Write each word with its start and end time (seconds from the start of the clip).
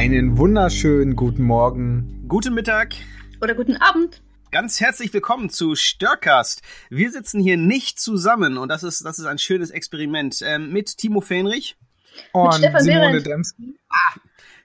Einen 0.00 0.38
wunderschönen 0.38 1.14
guten 1.14 1.42
Morgen. 1.42 2.24
Guten 2.26 2.54
Mittag. 2.54 2.94
Oder 3.42 3.54
guten 3.54 3.76
Abend. 3.76 4.22
Ganz 4.50 4.80
herzlich 4.80 5.12
willkommen 5.12 5.50
zu 5.50 5.74
Störcast. 5.74 6.62
Wir 6.88 7.10
sitzen 7.10 7.38
hier 7.38 7.58
nicht 7.58 8.00
zusammen 8.00 8.56
und 8.56 8.70
das 8.70 8.82
ist, 8.82 9.04
das 9.04 9.18
ist 9.18 9.26
ein 9.26 9.36
schönes 9.36 9.70
Experiment 9.70 10.40
ähm, 10.42 10.72
mit 10.72 10.96
Timo 10.96 11.20
Fähnrich. 11.20 11.76
Und 12.32 12.54
Stefan 12.54 12.80
Simone 12.80 13.06
Behrendt. 13.08 13.26
Demski. 13.26 13.78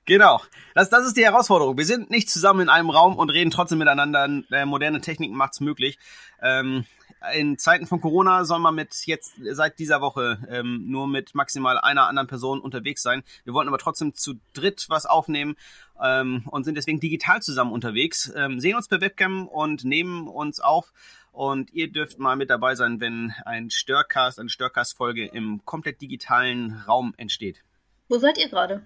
Genau. 0.05 0.39
Das, 0.73 0.89
das 0.89 1.05
ist 1.05 1.17
die 1.17 1.25
Herausforderung. 1.25 1.77
Wir 1.77 1.85
sind 1.85 2.09
nicht 2.09 2.29
zusammen 2.29 2.61
in 2.61 2.69
einem 2.69 2.89
Raum 2.89 3.17
und 3.17 3.29
reden 3.29 3.51
trotzdem 3.51 3.79
miteinander. 3.79 4.29
Äh, 4.51 4.65
moderne 4.65 5.01
Technik 5.01 5.33
macht's 5.33 5.59
möglich. 5.59 5.99
Ähm, 6.41 6.85
in 7.33 7.57
Zeiten 7.57 7.87
von 7.87 8.01
Corona 8.01 8.45
soll 8.45 8.59
man 8.59 8.75
mit 8.75 8.93
jetzt 9.05 9.33
seit 9.51 9.79
dieser 9.79 10.01
Woche 10.01 10.39
ähm, 10.49 10.83
nur 10.87 11.07
mit 11.07 11.35
maximal 11.35 11.77
einer 11.77 12.07
anderen 12.07 12.27
Person 12.27 12.59
unterwegs 12.59 13.01
sein. 13.01 13.23
Wir 13.43 13.53
wollten 13.53 13.67
aber 13.67 13.77
trotzdem 13.77 14.13
zu 14.13 14.35
dritt 14.53 14.85
was 14.89 15.05
aufnehmen 15.05 15.55
ähm, 16.01 16.43
und 16.47 16.63
sind 16.63 16.75
deswegen 16.75 16.99
digital 16.99 17.41
zusammen 17.41 17.71
unterwegs. 17.71 18.31
Ähm, 18.35 18.59
sehen 18.59 18.75
uns 18.75 18.87
per 18.87 19.01
Webcam 19.01 19.47
und 19.47 19.83
nehmen 19.83 20.27
uns 20.27 20.59
auf. 20.59 20.93
Und 21.31 21.73
ihr 21.73 21.91
dürft 21.91 22.17
mal 22.17 22.37
mit 22.37 22.49
dabei 22.49 22.75
sein, 22.75 23.01
wenn 23.01 23.33
ein 23.45 23.69
Störcast, 23.69 24.39
eine 24.39 24.49
Störcast-Folge 24.49 25.25
im 25.25 25.65
komplett 25.65 25.99
digitalen 25.99 26.81
Raum 26.87 27.13
entsteht. 27.17 27.63
Wo 28.07 28.17
seid 28.17 28.37
ihr 28.37 28.47
gerade? 28.47 28.83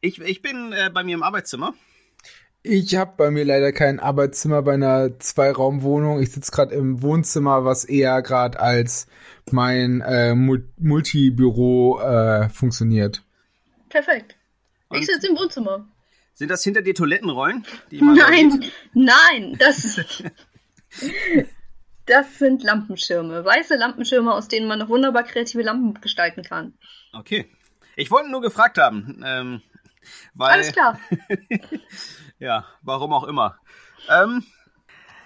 Ich, 0.00 0.20
ich 0.20 0.42
bin 0.42 0.72
äh, 0.72 0.90
bei 0.92 1.02
mir 1.02 1.14
im 1.14 1.22
Arbeitszimmer. 1.24 1.74
Ich 2.68 2.96
habe 2.96 3.12
bei 3.16 3.30
mir 3.30 3.44
leider 3.44 3.70
kein 3.72 4.00
Arbeitszimmer 4.00 4.60
bei 4.62 4.74
einer 4.74 5.18
Zweiraumwohnung. 5.20 6.20
Ich 6.20 6.32
sitze 6.32 6.50
gerade 6.50 6.74
im 6.74 7.00
Wohnzimmer, 7.00 7.64
was 7.64 7.84
eher 7.84 8.22
gerade 8.22 8.58
als 8.58 9.06
mein 9.52 10.00
äh, 10.00 10.34
Mul- 10.34 10.68
Multibüro 10.76 12.00
äh, 12.00 12.48
funktioniert. 12.48 13.22
Perfekt. 13.88 14.36
Und- 14.88 14.98
ich 14.98 15.06
sitze 15.06 15.28
im 15.28 15.36
Wohnzimmer. 15.36 15.86
Sind 16.34 16.50
das 16.50 16.64
hinter 16.64 16.82
dir 16.82 16.94
Toilettenrollen? 16.94 17.64
Die 17.92 18.00
man 18.02 18.16
da 18.16 18.28
Nein, 18.28 18.64
nein, 18.94 19.56
das, 19.58 20.00
das 22.06 22.38
sind 22.38 22.64
Lampenschirme. 22.64 23.44
Weiße 23.44 23.76
Lampenschirme, 23.76 24.34
aus 24.34 24.48
denen 24.48 24.66
man 24.66 24.80
noch 24.80 24.88
wunderbar 24.88 25.22
kreative 25.22 25.62
Lampen 25.62 26.00
gestalten 26.00 26.42
kann. 26.42 26.74
Okay. 27.12 27.46
Ich 27.94 28.10
wollte 28.10 28.28
nur 28.30 28.42
gefragt 28.42 28.76
haben. 28.76 29.22
Ähm, 29.24 29.62
weil, 30.34 30.50
Alles 30.52 30.72
klar. 30.72 30.98
Ja, 32.38 32.66
warum 32.82 33.12
auch 33.12 33.24
immer. 33.24 33.56
Ähm, 34.08 34.44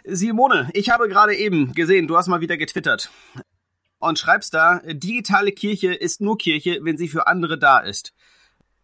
Simone, 0.05 0.71
ich 0.75 0.91
habe 0.91 1.09
gerade 1.09 1.35
eben 1.35 1.75
gesehen, 1.75 2.07
du 2.07 2.17
hast 2.17 2.29
mal 2.29 2.41
wieder 2.41 2.57
getwittert. 2.57 3.11
Und 3.99 4.19
schreibst 4.19 4.55
da, 4.55 4.81
digitale 4.85 5.53
Kirche 5.53 5.93
ist 5.93 6.21
nur 6.21 6.39
Kirche, 6.39 6.79
wenn 6.83 6.97
sie 6.97 7.09
für 7.09 7.27
andere 7.27 7.59
da 7.59 7.81
ist. 7.81 8.15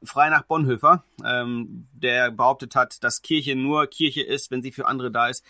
Frei 0.03 0.29
nach 0.29 0.43
Bonhoeffer, 0.43 1.05
ähm, 1.25 1.89
der 1.93 2.31
behauptet 2.31 2.75
hat, 2.75 3.03
dass 3.03 3.23
Kirche 3.23 3.57
nur 3.57 3.87
Kirche 3.87 4.23
ist, 4.23 4.51
wenn 4.51 4.63
sie 4.63 4.73
für 4.73 4.87
andere 4.87 5.11
da 5.11 5.29
ist. 5.29 5.45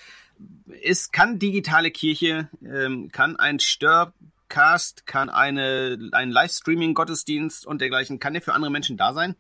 Ist, 0.83 1.13
kann 1.13 1.41
digitale 1.41 1.91
Kirche, 1.91 2.49
ähm, 2.63 3.11
kann 3.11 3.37
ein 3.37 3.59
Störcast, 3.59 5.05
kann 5.07 5.31
eine, 5.31 5.99
ein 6.13 6.31
Livestreaming-Gottesdienst 6.31 7.67
und 7.67 7.81
dergleichen, 7.81 8.21
kann 8.21 8.35
der 8.35 8.43
für 8.43 8.55
andere 8.55 8.71
Menschen 8.71 8.97
da 8.97 9.13
sein? 9.13 9.35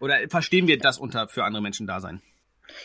Oder 0.00 0.28
verstehen 0.28 0.66
wir 0.66 0.78
das 0.78 0.98
unter 0.98 1.28
für 1.28 1.44
andere 1.44 1.62
Menschen 1.62 1.86
da 1.86 2.00
sein? 2.00 2.20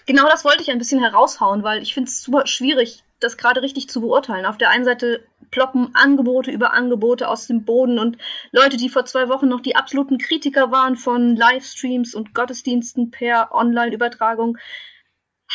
Genau 0.05 0.27
das 0.27 0.45
wollte 0.45 0.61
ich 0.61 0.71
ein 0.71 0.77
bisschen 0.77 0.99
heraushauen, 0.99 1.63
weil 1.63 1.81
ich 1.81 1.93
finde 1.93 2.09
es 2.09 2.21
super 2.21 2.47
schwierig, 2.47 3.03
das 3.19 3.37
gerade 3.37 3.61
richtig 3.61 3.89
zu 3.89 4.01
beurteilen. 4.01 4.45
Auf 4.45 4.57
der 4.57 4.69
einen 4.69 4.85
Seite 4.85 5.23
ploppen 5.51 5.93
Angebote 5.93 6.51
über 6.51 6.73
Angebote 6.73 7.27
aus 7.27 7.47
dem 7.47 7.65
Boden 7.65 7.99
und 7.99 8.17
Leute, 8.51 8.77
die 8.77 8.89
vor 8.89 9.05
zwei 9.05 9.29
Wochen 9.29 9.47
noch 9.47 9.61
die 9.61 9.75
absoluten 9.75 10.17
Kritiker 10.17 10.71
waren 10.71 10.95
von 10.95 11.35
Livestreams 11.35 12.15
und 12.15 12.33
Gottesdiensten 12.33 13.11
per 13.11 13.53
Online-Übertragung, 13.53 14.57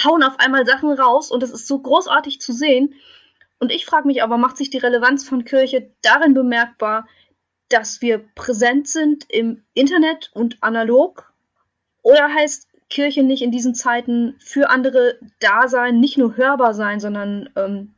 hauen 0.05 0.23
auf 0.23 0.39
einmal 0.39 0.67
Sachen 0.67 0.93
raus 0.93 1.31
und 1.31 1.43
es 1.43 1.51
ist 1.51 1.67
so 1.67 1.79
großartig 1.79 2.41
zu 2.41 2.53
sehen. 2.53 2.95
Und 3.59 3.73
ich 3.73 3.87
frage 3.87 4.07
mich 4.07 4.23
aber, 4.23 4.37
macht 4.37 4.59
sich 4.59 4.71
die 4.71 4.79
Relevanz 4.79 5.27
von 5.27 5.45
Kirche 5.45 5.91
darin 6.03 6.35
bemerkbar, 6.35 7.09
dass 7.71 8.03
wir 8.03 8.19
präsent 8.35 8.87
sind 8.87 9.25
im 9.29 9.65
Internet 9.73 10.31
und 10.35 10.63
analog? 10.63 11.33
Oder 12.03 12.29
heißt 12.33 12.69
Kirche 12.89 13.23
nicht 13.23 13.43
in 13.43 13.51
diesen 13.51 13.75
Zeiten 13.75 14.35
für 14.39 14.71
andere 14.71 15.19
da 15.41 15.69
sein, 15.69 16.01
nicht 16.01 16.19
nur 16.19 16.37
hörbar 16.37 16.75
sein, 16.75 17.01
sondern 17.01 17.49
ähm, 17.57 17.95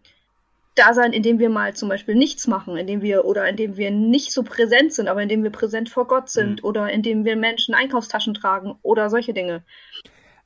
da 0.75 0.95
sein, 0.95 1.13
indem 1.13 1.39
wir 1.39 1.51
mal 1.51 1.75
zum 1.75 1.89
Beispiel 1.89 2.15
nichts 2.15 2.47
machen, 2.47 2.77
indem 2.77 3.03
wir 3.03 3.25
oder 3.25 3.49
indem 3.49 3.77
wir 3.77 3.91
nicht 3.91 4.33
so 4.33 4.43
präsent 4.43 4.93
sind, 4.93 5.09
aber 5.09 5.23
indem 5.23 5.43
wir 5.43 5.51
präsent 5.51 5.89
vor 5.89 6.07
Gott 6.07 6.31
sind 6.31 6.63
Mhm. 6.63 6.69
oder 6.69 6.91
indem 6.91 7.25
wir 7.25 7.37
Menschen 7.37 7.75
Einkaufstaschen 7.75 8.35
tragen 8.35 8.77
oder 8.83 9.11
solche 9.11 9.35
Dinge. 9.35 9.63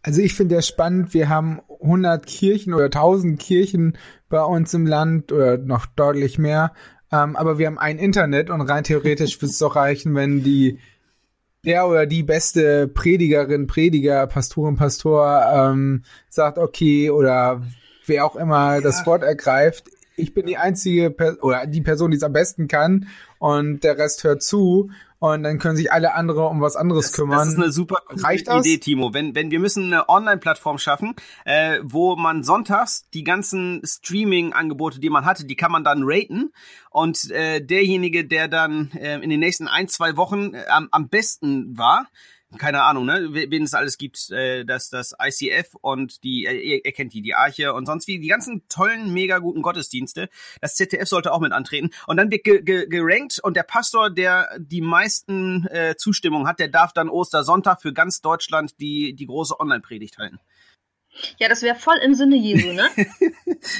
Also 0.02 0.20
ich 0.20 0.34
finde 0.34 0.56
ja 0.56 0.62
spannend, 0.62 1.14
wir 1.14 1.28
haben 1.28 1.60
100 1.80 2.26
Kirchen 2.26 2.74
oder 2.74 2.86
1000 2.90 3.38
Kirchen 3.38 3.96
bei 4.28 4.42
uns 4.42 4.74
im 4.74 4.86
Land 4.86 5.30
oder 5.30 5.58
noch 5.58 5.86
deutlich 5.86 6.38
mehr, 6.38 6.72
ähm, 7.12 7.36
aber 7.36 7.58
wir 7.58 7.66
haben 7.66 7.78
ein 7.78 7.98
Internet 7.98 8.50
und 8.50 8.62
rein 8.62 8.84
theoretisch 8.84 9.40
wird 9.42 9.52
es 9.52 9.58
doch 9.58 9.76
reichen, 9.76 10.14
wenn 10.14 10.42
die 10.42 10.78
der 11.64 11.86
oder 11.86 12.06
die 12.06 12.22
beste 12.22 12.88
Predigerin, 12.88 13.66
Prediger, 13.66 14.26
Pastorin, 14.26 14.76
Pastor 14.76 15.44
ähm, 15.54 16.02
sagt, 16.28 16.58
okay, 16.58 17.10
oder 17.10 17.62
wer 18.06 18.26
auch 18.26 18.36
immer 18.36 18.80
das 18.80 19.06
Wort 19.06 19.22
ergreift, 19.22 19.84
ich 20.16 20.34
bin 20.34 20.46
die 20.46 20.56
einzige 20.56 21.10
per 21.10 21.42
oder 21.42 21.66
die 21.66 21.80
Person, 21.80 22.10
die 22.10 22.16
es 22.16 22.22
am 22.22 22.32
besten 22.32 22.68
kann 22.68 23.08
und 23.38 23.84
der 23.84 23.98
Rest 23.98 24.24
hört 24.24 24.42
zu 24.42 24.90
und 25.18 25.44
dann 25.44 25.60
können 25.60 25.76
sich 25.76 25.92
alle 25.92 26.14
andere 26.14 26.48
um 26.48 26.60
was 26.60 26.74
anderes 26.74 27.06
Das, 27.06 27.12
kümmern. 27.12 27.38
das 27.38 27.48
ist 27.50 27.56
eine 27.56 27.70
super 27.70 28.02
Reicht 28.08 28.48
das? 28.48 28.66
Idee, 28.66 28.78
Timo. 28.78 29.14
Wenn, 29.14 29.36
wenn 29.36 29.52
wir 29.52 29.60
müssen 29.60 29.84
eine 29.84 30.08
Online-Plattform 30.08 30.78
schaffen, 30.78 31.14
äh, 31.44 31.78
wo 31.84 32.16
man 32.16 32.42
sonntags 32.42 33.08
die 33.14 33.22
ganzen 33.22 33.82
Streaming-Angebote, 33.84 34.98
die 34.98 35.10
man 35.10 35.24
hatte, 35.24 35.46
die 35.46 35.54
kann 35.54 35.70
man 35.70 35.84
dann 35.84 36.02
raten. 36.04 36.50
Und 36.90 37.30
äh, 37.30 37.64
derjenige, 37.64 38.24
der 38.26 38.48
dann 38.48 38.90
äh, 38.98 39.20
in 39.20 39.30
den 39.30 39.38
nächsten 39.38 39.68
ein, 39.68 39.86
zwei 39.86 40.16
Wochen 40.16 40.54
äh, 40.54 40.64
am, 40.68 40.88
am 40.90 41.08
besten 41.08 41.78
war, 41.78 42.08
keine 42.58 42.82
Ahnung, 42.82 43.06
ne, 43.06 43.28
we- 43.30 43.50
wen 43.50 43.62
es 43.62 43.74
alles 43.74 43.98
gibt, 43.98 44.30
äh, 44.30 44.64
dass 44.64 44.90
das 44.90 45.14
ICF 45.20 45.74
und 45.80 46.22
die, 46.24 46.46
äh, 46.46 46.80
ihr 46.84 46.92
kennt 46.92 47.12
die, 47.12 47.22
die 47.22 47.34
Arche 47.34 47.72
und 47.74 47.86
sonst 47.86 48.06
wie, 48.08 48.18
die 48.18 48.28
ganzen 48.28 48.62
tollen, 48.68 49.12
mega 49.12 49.38
guten 49.38 49.62
Gottesdienste. 49.62 50.28
Das 50.60 50.74
ZDF 50.74 51.08
sollte 51.08 51.32
auch 51.32 51.40
mit 51.40 51.52
antreten. 51.52 51.90
Und 52.06 52.16
dann 52.16 52.30
wird 52.30 52.44
ge 52.44 52.62
ge 52.62 52.86
gerankt 52.88 53.40
und 53.42 53.56
der 53.56 53.62
Pastor, 53.62 54.10
der 54.10 54.48
die 54.58 54.80
meisten 54.80 55.66
äh, 55.68 55.94
Zustimmung 55.96 56.46
hat, 56.46 56.58
der 56.58 56.68
darf 56.68 56.92
dann 56.92 57.08
Ostersonntag 57.08 57.80
für 57.82 57.92
ganz 57.92 58.20
Deutschland 58.20 58.78
die, 58.80 59.14
die 59.14 59.26
große 59.26 59.58
Online-Predigt 59.58 60.18
halten. 60.18 60.38
Ja, 61.38 61.48
das 61.48 61.62
wäre 61.62 61.76
voll 61.76 61.96
im 62.02 62.14
Sinne 62.14 62.36
Jesu, 62.36 62.72
ne? 62.72 62.88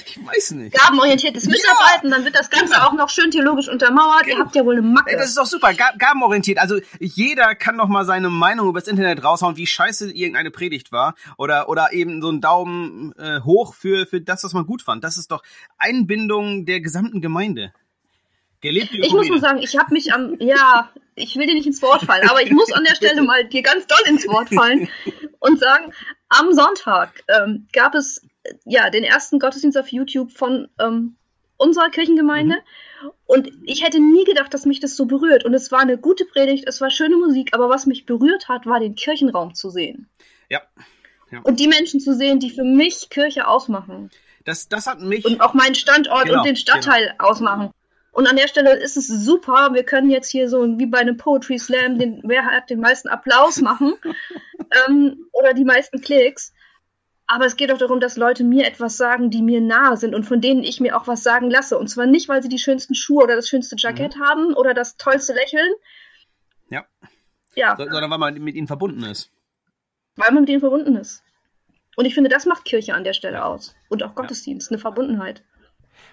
Ich 0.06 0.16
weiß 0.25 0.53
nicht. 0.53 0.75
Gabenorientiertes 0.78 1.47
Mitarbeiten, 1.47 2.10
dann 2.10 2.25
wird 2.25 2.37
das 2.37 2.50
Ganze 2.50 2.87
auch 2.87 2.93
noch 2.93 3.09
schön 3.10 3.31
theologisch 3.32 3.69
untermauert. 3.69 4.26
Ihr 4.28 4.38
habt 4.38 4.54
ja 4.54 4.65
wohl 4.65 4.75
eine 4.76 4.82
Macke. 4.87 5.10
Ey, 5.10 5.16
das 5.16 5.28
ist 5.31 5.38
doch 5.38 5.47
super, 5.47 5.75
ga- 5.75 5.94
gabenorientiert. 5.98 6.59
Also 6.59 6.78
jeder 7.00 7.54
kann 7.56 7.78
doch 7.78 7.88
mal 7.88 8.04
seine 8.04 8.31
Meinung 8.31 8.69
übers 8.69 8.87
Internet 8.87 9.25
raushauen, 9.25 9.56
wie 9.56 9.66
scheiße 9.66 10.12
irgendeine 10.12 10.53
Predigt 10.53 10.93
war. 10.93 11.15
Oder, 11.37 11.69
oder 11.69 11.93
eben 11.93 12.22
so 12.22 12.28
einen 12.28 12.41
Daumen 12.41 13.12
äh, 13.19 13.41
hoch 13.41 13.75
für, 13.75 14.06
für 14.06 14.20
das, 14.20 14.44
was 14.44 14.53
man 14.53 14.66
gut 14.66 14.82
fand. 14.82 15.03
Das 15.03 15.16
ist 15.16 15.32
doch 15.32 15.43
Einbindung 15.78 16.64
der 16.64 16.81
gesamten 16.81 17.20
Gemeinde. 17.20 17.72
Gelebte 18.60 18.99
Ich 18.99 19.12
muss 19.12 19.26
nur 19.28 19.41
sagen, 19.41 19.59
ich 19.60 19.76
habe 19.76 19.93
mich 19.93 20.12
am, 20.12 20.37
ja, 20.38 20.91
ich 21.16 21.34
will 21.37 21.47
dir 21.49 21.54
nicht 21.54 21.66
ins 21.66 21.82
Wort 21.82 22.03
fallen, 22.04 22.28
aber 22.28 22.43
ich 22.43 22.53
muss 22.53 22.70
an 22.72 22.84
der 22.84 22.94
Stelle 22.94 23.22
mal 23.25 23.44
dir 23.49 23.62
ganz 23.62 23.87
doll 23.88 23.99
ins 24.06 24.28
Wort 24.28 24.50
fallen 24.54 24.88
und 25.42 25.58
sagen, 25.58 25.92
am 26.28 26.52
Sonntag 26.52 27.22
ähm, 27.28 27.66
gab 27.72 27.94
es 27.94 28.22
äh, 28.44 28.55
ja 28.64 28.90
den 28.90 29.05
ersten 29.05 29.38
Gottesdienst 29.38 29.76
auf 29.76 29.88
YouTube 29.88 30.32
von 30.32 30.69
ähm, 30.78 31.16
unserer 31.56 31.90
Kirchengemeinde 31.90 32.56
und 33.26 33.50
ich 33.64 33.84
hätte 33.84 34.00
nie 34.00 34.25
gedacht, 34.25 34.52
dass 34.55 34.66
mich 34.66 34.81
das 34.81 34.96
so 34.96 35.06
berührt 35.06 35.44
und 35.44 35.55
es 35.55 35.70
war 35.70 35.81
eine 35.81 35.99
gute 35.99 36.25
Predigt, 36.25 36.64
es 36.66 36.81
war 36.81 36.90
schöne 36.90 37.16
Musik, 37.16 37.50
aber 37.55 37.69
was 37.69 37.87
mich 37.87 38.06
berührt 38.06 38.49
hat, 38.49 38.66
war 38.66 38.81
den 38.81 38.94
Kirchenraum 38.94 39.55
zu 39.55 39.70
sehen 39.70 40.08
Ja. 40.49 40.62
und 41.44 41.61
die 41.61 41.69
Menschen 41.69 42.00
zu 42.00 42.14
sehen, 42.14 42.38
die 42.40 42.50
für 42.50 42.64
mich 42.64 43.11
Kirche 43.11 43.46
ausmachen 43.46 44.11
Das, 44.44 44.69
das 44.69 44.87
hat 44.87 45.00
mich. 45.00 45.25
und 45.25 45.40
auch 45.40 45.55
meinen 45.55 45.75
Standort 45.75 46.25
Genau, 46.26 46.38
und 46.38 46.46
den 46.46 46.56
Stadtteil 46.56 47.14
ausmachen. 47.19 47.70
Und 48.12 48.26
an 48.29 48.37
der 48.37 48.47
Stelle 48.49 48.75
ist 48.75 48.97
es 48.97 49.09
super. 49.09 49.70
Wir 49.73 49.85
können 49.85 50.11
jetzt 50.11 50.29
hier 50.31 50.49
so 50.49 50.79
wie 50.79 50.87
bei 50.87 50.99
einem 50.99 51.17
Poetry 51.17 51.59
Slam 51.59 51.99
den, 51.99 52.20
wer 52.25 52.44
hat 52.44 52.69
den 52.70 52.79
meisten 52.81 53.09
Applaus 53.09 53.61
machen 53.61 53.94
ähm, 54.88 55.26
oder 55.32 55.55
die 55.55 55.64
meisten 55.64 56.00
Klicks. 56.00 56.53
Aber 57.26 57.47
es 57.47 57.56
geht 57.56 57.73
auch 57.73 57.79
darum, 57.79 58.00
dass 58.00 58.17
Leute 58.19 58.44
mir 58.44 58.67
etwas 58.67 58.99
sagen, 58.99 59.31
die 59.31 59.41
mir 59.41 59.62
nahe 59.62 59.97
sind 59.97 60.14
und 60.14 60.25
von 60.25 60.43
denen 60.43 60.62
ich 60.62 60.81
mir 60.81 60.94
auch 60.97 61.06
was 61.06 61.23
sagen 61.23 61.50
lasse. 61.50 61.79
Und 61.79 61.88
zwar 61.88 62.05
nicht, 62.05 62.29
weil 62.29 62.43
sie 62.43 62.50
die 62.50 62.59
schönsten 62.59 62.94
Schuhe 62.94 63.23
oder 63.25 63.35
das 63.37 63.49
schönste 63.49 63.76
Jackett 63.79 64.19
haben 64.20 64.53
oder 64.53 64.75
das 64.75 64.97
tollste 64.99 65.32
Lächeln. 65.32 65.73
Ja. 66.69 66.85
Ja, 67.55 67.76
So- 67.76 67.85
sondern 67.85 68.11
weil 68.11 68.19
man 68.19 68.35
mit 68.35 68.55
ihnen 68.56 68.67
verbunden 68.67 69.05
ist. 69.05 69.31
weil 70.17 70.32
man 70.32 70.43
mit 70.43 70.50
denen 70.50 70.61
verbunden 70.61 70.97
ist. 70.97 71.23
Und 71.97 72.05
ich 72.05 72.14
finde, 72.14 72.29
das 72.29 72.44
macht 72.44 72.64
Kirche 72.67 72.93
an 72.94 73.05
der 73.05 73.12
Stelle 73.14 73.44
aus. 73.44 73.75
Und 73.88 74.03
auch 74.03 74.14
Gottesdienst, 74.14 74.70
eine 74.70 74.79
Verbundenheit. 74.79 75.43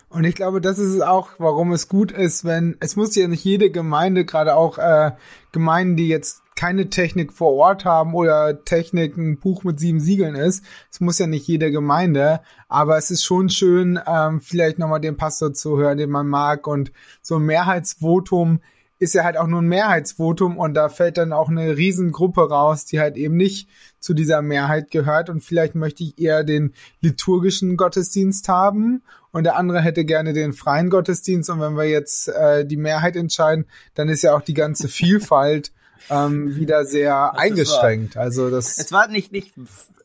Und 0.09 0.23
ich 0.23 0.33
glaube, 0.33 0.59
das 0.59 0.79
ist 0.79 0.93
es 0.93 1.01
auch, 1.01 1.29
warum 1.37 1.71
es 1.71 1.87
gut 1.87 2.11
ist, 2.11 2.43
wenn, 2.43 2.75
es 2.79 2.95
muss 2.95 3.15
ja 3.15 3.27
nicht 3.27 3.43
jede 3.43 3.69
Gemeinde, 3.69 4.25
gerade 4.25 4.55
auch 4.55 4.77
äh, 4.79 5.11
Gemeinden, 5.51 5.97
die 5.97 6.07
jetzt 6.07 6.41
keine 6.55 6.89
Technik 6.89 7.31
vor 7.31 7.53
Ort 7.53 7.85
haben 7.85 8.13
oder 8.13 8.65
Technik 8.65 9.15
ein 9.15 9.39
Buch 9.39 9.63
mit 9.63 9.79
sieben 9.79 9.99
Siegeln 9.99 10.35
ist. 10.35 10.65
Es 10.91 10.99
muss 10.99 11.17
ja 11.17 11.25
nicht 11.25 11.47
jede 11.47 11.71
Gemeinde, 11.71 12.41
aber 12.67 12.97
es 12.97 13.11
ist 13.11 13.23
schon 13.23 13.49
schön, 13.49 13.99
ähm, 14.05 14.41
vielleicht 14.41 14.77
nochmal 14.77 14.99
den 14.99 15.15
Pastor 15.15 15.53
zu 15.53 15.77
hören, 15.77 15.97
den 15.97 16.09
man 16.09 16.27
mag 16.27 16.67
und 16.67 16.91
so 17.21 17.37
ein 17.37 17.45
Mehrheitsvotum 17.45 18.59
ist 18.99 19.13
ja 19.13 19.23
halt 19.23 19.37
auch 19.37 19.47
nur 19.47 19.61
ein 19.61 19.67
Mehrheitsvotum 19.67 20.57
und 20.57 20.73
da 20.73 20.89
fällt 20.89 21.17
dann 21.17 21.31
auch 21.31 21.49
eine 21.49 21.77
Riesengruppe 21.77 22.49
raus, 22.49 22.85
die 22.85 22.99
halt 22.99 23.15
eben 23.15 23.37
nicht 23.37 23.69
zu 23.99 24.13
dieser 24.13 24.41
Mehrheit 24.41 24.91
gehört 24.91 25.29
und 25.29 25.41
vielleicht 25.41 25.73
möchte 25.73 26.03
ich 26.03 26.19
eher 26.19 26.43
den 26.43 26.73
liturgischen 27.01 27.77
Gottesdienst 27.77 28.49
haben 28.49 29.01
und 29.31 29.45
der 29.45 29.55
andere 29.55 29.81
hätte 29.81 30.03
gerne 30.03 30.33
den 30.33 30.51
freien 30.51 30.89
Gottesdienst 30.89 31.49
und 31.49 31.61
wenn 31.61 31.77
wir 31.77 31.85
jetzt 31.85 32.27
äh, 32.27 32.65
die 32.65 32.77
Mehrheit 32.77 33.15
entscheiden, 33.15 33.65
dann 33.95 34.09
ist 34.09 34.21
ja 34.21 34.35
auch 34.35 34.41
die 34.41 34.53
ganze 34.53 34.87
Vielfalt 34.89 35.71
ähm, 36.09 36.55
wieder 36.55 36.85
sehr 36.85 37.31
das 37.33 37.41
eingeschränkt. 37.41 38.17
Also 38.17 38.49
das. 38.49 38.77
Es 38.77 38.91
war 38.91 39.07
nicht 39.07 39.31
nicht. 39.31 39.53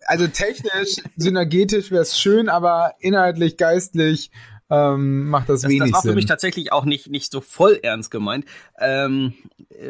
Also 0.07 0.27
technisch, 0.27 0.97
synergetisch 1.17 1.91
wäre 1.91 2.03
es 2.03 2.19
schön, 2.19 2.51
aber 2.51 2.93
inhaltlich, 3.01 3.57
geistlich 3.57 4.31
ähm, 4.75 5.29
macht 5.29 5.49
das, 5.49 5.63
das 5.63 5.71
wenig 5.71 5.83
Sinn. 5.83 5.93
Das 5.93 6.05
war 6.05 6.11
für 6.11 6.15
mich 6.15 6.27
tatsächlich 6.27 6.73
auch 6.73 6.85
nicht, 6.85 7.09
nicht 7.09 7.31
so 7.31 7.41
voll 7.41 7.79
ernst 7.83 8.11
gemeint, 8.11 8.45
ähm, 8.79 9.35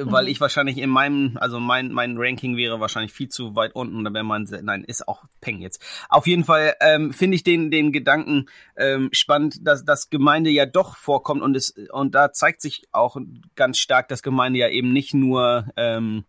weil 0.00 0.24
mhm. 0.24 0.30
ich 0.30 0.40
wahrscheinlich 0.40 0.78
in 0.78 0.90
meinem, 0.90 1.36
also 1.40 1.60
mein, 1.60 1.92
mein 1.92 2.16
Ranking 2.18 2.56
wäre 2.56 2.80
wahrscheinlich 2.80 3.12
viel 3.12 3.28
zu 3.28 3.54
weit 3.56 3.74
unten, 3.74 4.04
da 4.04 4.12
wäre 4.12 4.24
man, 4.24 4.48
nein, 4.62 4.84
ist 4.84 5.08
auch 5.08 5.24
Peng 5.40 5.60
jetzt. 5.60 5.82
Auf 6.08 6.26
jeden 6.26 6.44
Fall 6.44 6.74
ähm, 6.80 7.12
finde 7.12 7.36
ich 7.36 7.44
den, 7.44 7.70
den 7.70 7.92
Gedanken 7.92 8.46
ähm, 8.76 9.08
spannend, 9.12 9.66
dass 9.66 9.84
das 9.84 10.10
Gemeinde 10.10 10.50
ja 10.50 10.66
doch 10.66 10.96
vorkommt 10.96 11.42
und 11.42 11.56
es, 11.56 11.74
und 11.92 12.14
da 12.14 12.32
zeigt 12.32 12.60
sich 12.60 12.86
auch 12.92 13.16
ganz 13.56 13.78
stark, 13.78 14.08
dass 14.08 14.22
Gemeinde 14.22 14.58
ja 14.58 14.68
eben 14.68 14.92
nicht 14.92 15.14
nur, 15.14 15.66
ähm, 15.76 16.24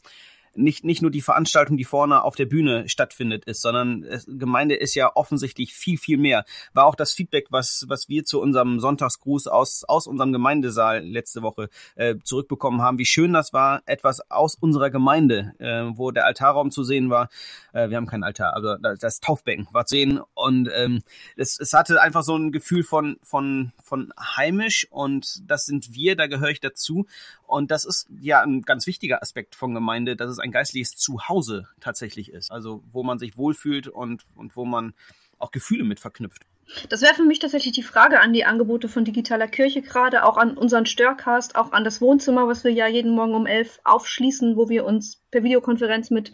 nicht, 0.55 0.83
nicht 0.83 1.01
nur 1.01 1.11
die 1.11 1.21
Veranstaltung, 1.21 1.77
die 1.77 1.83
vorne 1.83 2.23
auf 2.23 2.35
der 2.35 2.45
Bühne 2.45 2.87
stattfindet, 2.89 3.45
ist, 3.45 3.61
sondern 3.61 4.03
es, 4.03 4.25
Gemeinde 4.27 4.75
ist 4.75 4.95
ja 4.95 5.11
offensichtlich 5.15 5.73
viel, 5.73 5.97
viel 5.97 6.17
mehr. 6.17 6.45
War 6.73 6.85
auch 6.85 6.95
das 6.95 7.13
Feedback, 7.13 7.47
was, 7.49 7.85
was 7.87 8.09
wir 8.09 8.25
zu 8.25 8.41
unserem 8.41 8.79
Sonntagsgruß 8.79 9.47
aus, 9.47 9.83
aus 9.83 10.07
unserem 10.07 10.31
Gemeindesaal 10.31 11.03
letzte 11.03 11.41
Woche 11.41 11.69
äh, 11.95 12.15
zurückbekommen 12.23 12.81
haben, 12.81 12.97
wie 12.97 13.05
schön 13.05 13.33
das 13.33 13.53
war, 13.53 13.81
etwas 13.85 14.29
aus 14.31 14.55
unserer 14.55 14.89
Gemeinde, 14.89 15.53
äh, 15.59 15.83
wo 15.97 16.11
der 16.11 16.25
Altarraum 16.25 16.71
zu 16.71 16.83
sehen 16.83 17.09
war. 17.09 17.29
Äh, 17.73 17.89
wir 17.89 17.97
haben 17.97 18.07
keinen 18.07 18.23
Altar, 18.23 18.55
aber 18.55 18.77
das 18.77 19.19
Taufbecken 19.19 19.67
war 19.71 19.85
zu 19.85 19.95
sehen 19.95 20.19
und 20.33 20.69
ähm, 20.75 21.03
es, 21.37 21.59
es 21.59 21.73
hatte 21.73 22.01
einfach 22.01 22.23
so 22.23 22.35
ein 22.35 22.51
Gefühl 22.51 22.83
von, 22.83 23.17
von, 23.23 23.71
von 23.83 24.11
heimisch 24.19 24.87
und 24.89 25.49
das 25.49 25.65
sind 25.65 25.93
wir, 25.93 26.15
da 26.15 26.27
gehöre 26.27 26.49
ich 26.49 26.59
dazu. 26.59 27.05
Und 27.47 27.71
das 27.71 27.85
ist 27.85 28.07
ja 28.19 28.41
ein 28.41 28.61
ganz 28.61 28.87
wichtiger 28.87 29.21
Aspekt 29.21 29.55
von 29.55 29.73
Gemeinde, 29.73 30.15
dass 30.15 30.31
es 30.31 30.39
ein 30.39 30.51
geistliches 30.51 30.95
Zuhause 30.95 31.67
tatsächlich 31.79 32.31
ist. 32.31 32.51
Also 32.51 32.83
wo 32.91 33.03
man 33.03 33.19
sich 33.19 33.37
wohlfühlt 33.37 33.87
und, 33.87 34.25
und 34.35 34.55
wo 34.55 34.65
man 34.65 34.93
auch 35.37 35.51
Gefühle 35.51 35.83
mit 35.83 35.99
verknüpft. 35.99 36.43
Das 36.89 37.01
wäre 37.03 37.13
für 37.13 37.23
mich 37.23 37.39
tatsächlich 37.39 37.73
die 37.73 37.83
Frage 37.83 38.19
an 38.19 38.33
die 38.33 38.45
Angebote 38.45 38.89
von 38.89 39.05
digitaler 39.05 39.47
Kirche 39.47 39.83
gerade, 39.83 40.25
auch 40.25 40.37
an 40.37 40.57
unseren 40.57 40.87
Störcast, 40.87 41.55
auch 41.55 41.73
an 41.73 41.83
das 41.83 42.01
Wohnzimmer, 42.01 42.47
was 42.47 42.63
wir 42.63 42.71
ja 42.71 42.87
jeden 42.87 43.11
Morgen 43.11 43.35
um 43.35 43.45
elf 43.45 43.79
aufschließen, 43.83 44.57
wo 44.57 44.67
wir 44.67 44.85
uns 44.85 45.21
per 45.29 45.43
Videokonferenz 45.43 46.09
mit 46.09 46.33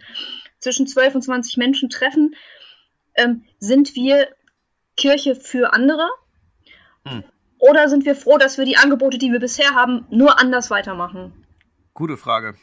zwischen 0.60 0.88
zwölf 0.88 1.16
und 1.16 1.22
zwanzig 1.22 1.58
Menschen 1.58 1.90
treffen. 1.90 2.36
Ähm, 3.16 3.44
sind 3.60 3.94
wir 3.96 4.30
Kirche 4.96 5.36
für 5.36 5.74
andere? 5.74 6.08
Hm. 7.06 7.24
Oder 7.62 7.90
sind 7.90 8.06
wir 8.06 8.16
froh, 8.16 8.40
dass 8.40 8.58
wir 8.58 8.66
die 8.66 8.78
Angebote, 8.78 9.20
die 9.20 9.32
wir 9.32 9.40
bisher 9.40 9.76
haben, 9.76 10.08
nur 10.10 10.40
anders 10.40 10.72
weitermachen? 10.72 11.46
Gute 11.94 12.18
Frage. 12.18 12.56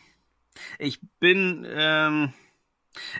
Ich 0.81 0.99
bin, 1.21 1.65
ähm, 1.71 2.33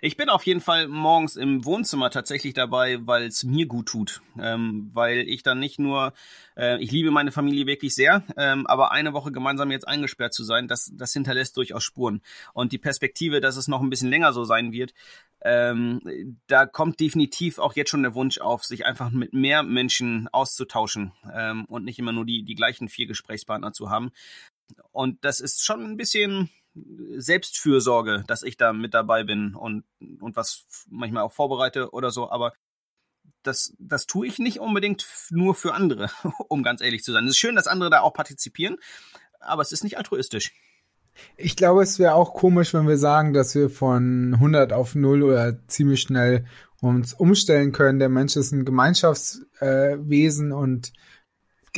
ich 0.01 0.17
bin 0.17 0.29
auf 0.29 0.45
jeden 0.45 0.61
Fall 0.61 0.89
morgens 0.89 1.37
im 1.37 1.65
Wohnzimmer 1.65 2.11
tatsächlich 2.11 2.55
dabei, 2.55 2.99
weil 3.07 3.27
es 3.27 3.45
mir 3.45 3.67
gut 3.67 3.87
tut. 3.87 4.21
Ähm, 4.41 4.91
weil 4.93 5.21
ich 5.29 5.43
dann 5.43 5.59
nicht 5.59 5.79
nur, 5.79 6.13
äh, 6.57 6.83
ich 6.83 6.91
liebe 6.91 7.11
meine 7.11 7.33
Familie 7.33 7.67
wirklich 7.67 7.95
sehr, 7.95 8.23
ähm, 8.37 8.67
aber 8.67 8.93
eine 8.93 9.13
Woche 9.13 9.33
gemeinsam 9.33 9.71
jetzt 9.71 9.87
eingesperrt 9.87 10.33
zu 10.33 10.45
sein, 10.45 10.69
das, 10.69 10.93
das 10.95 11.13
hinterlässt 11.13 11.57
durchaus 11.57 11.85
Spuren. 11.85 12.23
Und 12.55 12.73
die 12.73 12.79
Perspektive, 12.79 13.41
dass 13.41 13.57
es 13.57 13.69
noch 13.69 13.81
ein 13.81 13.91
bisschen 13.91 14.11
länger 14.11 14.33
so 14.33 14.45
sein 14.45 14.73
wird, 14.73 14.95
ähm, 15.43 16.01
da 16.49 16.67
kommt 16.67 17.01
definitiv 17.01 17.59
auch 17.59 17.77
jetzt 17.77 17.91
schon 17.91 18.03
der 18.03 18.15
Wunsch 18.15 18.39
auf, 18.39 18.65
sich 18.65 18.85
einfach 18.87 19.11
mit 19.11 19.33
mehr 19.33 19.63
Menschen 19.63 20.29
auszutauschen 20.29 21.13
ähm, 21.33 21.65
und 21.67 21.85
nicht 21.85 21.99
immer 21.99 22.13
nur 22.13 22.25
die, 22.25 22.45
die 22.45 22.55
gleichen 22.55 22.89
vier 22.89 23.07
Gesprächspartner 23.07 23.73
zu 23.73 23.91
haben. 23.91 24.11
Und 24.93 25.25
das 25.25 25.41
ist 25.41 25.65
schon 25.65 25.83
ein 25.85 25.97
bisschen 25.97 26.51
Selbstfürsorge, 26.75 28.25
dass 28.27 28.43
ich 28.43 28.57
da 28.57 28.73
mit 28.73 28.95
dabei 28.95 29.25
bin 29.25 29.55
und, 29.55 29.85
und 30.21 30.37
was 30.37 30.67
manchmal 30.89 31.23
auch 31.23 31.33
vorbereite 31.33 31.91
oder 31.91 32.11
so, 32.11 32.31
aber 32.31 32.53
das, 33.43 33.75
das 33.79 34.07
tue 34.07 34.27
ich 34.27 34.39
nicht 34.39 34.61
unbedingt 34.61 35.07
nur 35.31 35.55
für 35.55 35.75
andere, 35.75 36.11
um 36.49 36.63
ganz 36.63 36.81
ehrlich 36.81 37.03
zu 37.03 37.13
sein. 37.13 37.25
Es 37.25 37.33
ist 37.33 37.39
schön, 37.39 37.57
dass 37.57 37.67
andere 37.67 37.91
da 37.91 38.01
auch 38.01 38.13
partizipieren, 38.13 38.77
aber 39.41 39.63
es 39.63 39.73
ist 39.73 39.85
nicht 39.85 39.99
altruistisch. 39.99 40.53
Ich 41.37 41.57
glaube, 41.57 41.83
es 41.83 41.99
wäre 41.99 42.15
auch 42.15 42.33
komisch, 42.35 42.75
wenn 42.75 42.87
wir 42.87 42.97
sagen, 42.99 43.33
dass 43.33 43.55
wir 43.55 43.71
von 43.71 44.35
100 44.35 44.73
auf 44.73 44.95
0 44.95 45.25
oder 45.25 45.67
ziemlich 45.67 46.01
schnell 46.01 46.47
uns 46.81 47.13
umstellen 47.13 47.73
können. 47.73 47.99
Der 47.99 48.09
Mensch 48.09 48.37
ist 48.37 48.53
ein 48.53 48.65
Gemeinschaftswesen 48.65 50.51
äh, 50.51 50.55
und 50.55 50.93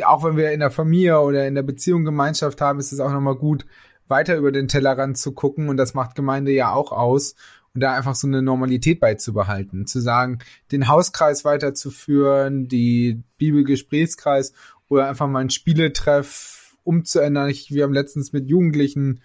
auch 0.05 0.25
wenn 0.25 0.37
wir 0.37 0.53
in 0.53 0.61
der 0.61 0.71
Familie 0.71 1.21
oder 1.21 1.47
in 1.47 1.55
der 1.55 1.63
Beziehung 1.63 2.05
Gemeinschaft 2.05 2.61
haben, 2.61 2.79
ist 2.79 2.93
es 2.93 3.01
auch 3.01 3.13
nochmal 3.13 3.37
gut, 3.37 3.67
weiter 4.11 4.37
über 4.37 4.53
den 4.53 4.69
Tellerrand 4.69 5.17
zu 5.17 5.33
gucken 5.33 5.69
und 5.69 5.77
das 5.77 5.95
macht 5.95 6.15
Gemeinde 6.15 6.53
ja 6.53 6.73
auch 6.73 6.93
aus 6.93 7.35
und 7.75 7.81
da 7.81 7.95
einfach 7.95 8.15
so 8.15 8.27
eine 8.27 8.43
Normalität 8.43 9.01
beizubehalten, 9.01 9.87
zu 9.87 10.01
sagen, 10.01 10.41
den 10.73 10.89
Hauskreis 10.89 11.45
weiterzuführen, 11.45 12.69
die 12.69 13.23
Bibelgesprächskreis 13.39 14.53
oder 14.89 15.09
einfach 15.09 15.29
mal 15.29 15.41
ein 15.41 15.51
Spieletreff 15.51 16.77
umzuändern. 16.83 17.49
Ich, 17.49 17.73
wir 17.73 17.85
haben 17.85 17.95
letztens 17.95 18.33
mit 18.33 18.49
Jugendlichen 18.49 19.21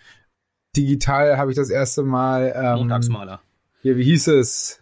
digital 0.75 1.37
habe 1.37 1.51
ich 1.51 1.57
das 1.57 1.69
erste 1.69 2.03
Mal 2.03 2.53
ähm, 2.55 2.79
Montagsmaler. 2.79 3.41
Hier, 3.81 3.97
wie 3.97 4.03
hieß 4.03 4.27
es? 4.27 4.79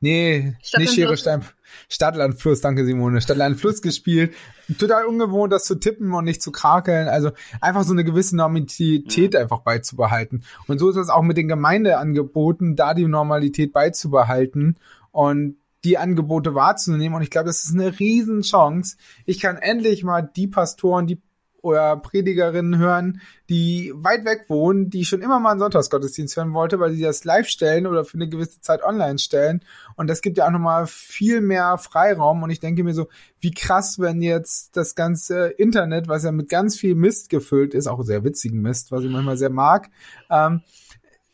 Nee, 0.00 0.54
nicht 0.76 0.92
Schere 0.92 1.16
Stein. 1.16 1.42
Stadtland 1.88 2.40
Fluss, 2.40 2.60
danke 2.60 2.84
Simone. 2.84 3.20
Stadtland 3.20 3.58
Fluss 3.58 3.82
gespielt. 3.82 4.34
Total 4.78 5.04
ungewohnt, 5.04 5.52
das 5.52 5.64
zu 5.64 5.74
tippen 5.76 6.12
und 6.12 6.24
nicht 6.24 6.42
zu 6.42 6.52
krakeln. 6.52 7.08
Also 7.08 7.30
einfach 7.60 7.84
so 7.84 7.92
eine 7.92 8.04
gewisse 8.04 8.36
Normalität 8.36 9.34
mhm. 9.34 9.38
einfach 9.38 9.60
beizubehalten. 9.60 10.44
Und 10.66 10.78
so 10.78 10.88
ist 10.90 10.96
es 10.96 11.08
auch 11.08 11.22
mit 11.22 11.36
den 11.36 11.48
Gemeindeangeboten, 11.48 12.76
da 12.76 12.94
die 12.94 13.06
Normalität 13.06 13.72
beizubehalten 13.72 14.76
und 15.12 15.56
die 15.84 15.98
Angebote 15.98 16.54
wahrzunehmen. 16.54 17.14
Und 17.14 17.22
ich 17.22 17.30
glaube, 17.30 17.46
das 17.46 17.64
ist 17.64 17.74
eine 17.74 17.98
Riesenchance. 17.98 18.96
Ich 19.26 19.40
kann 19.40 19.56
endlich 19.56 20.02
mal 20.02 20.22
die 20.22 20.46
Pastoren, 20.48 21.06
die 21.06 21.20
oder 21.64 21.96
Predigerinnen 21.96 22.78
hören, 22.78 23.20
die 23.48 23.92
weit 23.96 24.24
weg 24.24 24.44
wohnen, 24.48 24.90
die 24.90 25.04
schon 25.04 25.22
immer 25.22 25.40
mal 25.40 25.52
einen 25.52 25.60
Sonntagsgottesdienst 25.60 26.36
hören 26.36 26.52
wollte, 26.52 26.78
weil 26.78 26.92
sie 26.92 27.02
das 27.02 27.24
live 27.24 27.48
stellen 27.48 27.86
oder 27.86 28.04
für 28.04 28.18
eine 28.18 28.28
gewisse 28.28 28.60
Zeit 28.60 28.82
online 28.82 29.18
stellen. 29.18 29.64
Und 29.96 30.08
das 30.08 30.20
gibt 30.20 30.36
ja 30.36 30.46
auch 30.46 30.50
nochmal 30.50 30.86
viel 30.86 31.40
mehr 31.40 31.78
Freiraum. 31.78 32.42
Und 32.42 32.50
ich 32.50 32.60
denke 32.60 32.84
mir 32.84 32.94
so, 32.94 33.08
wie 33.40 33.52
krass, 33.52 33.98
wenn 33.98 34.20
jetzt 34.22 34.76
das 34.76 34.94
ganze 34.94 35.46
Internet, 35.48 36.08
was 36.08 36.24
ja 36.24 36.32
mit 36.32 36.48
ganz 36.48 36.76
viel 36.76 36.94
Mist 36.94 37.30
gefüllt 37.30 37.74
ist, 37.74 37.86
auch 37.86 38.02
sehr 38.02 38.24
witzigen 38.24 38.60
Mist, 38.60 38.92
was 38.92 39.04
ich 39.04 39.10
manchmal 39.10 39.36
sehr 39.36 39.50
mag, 39.50 39.90
ähm, 40.30 40.62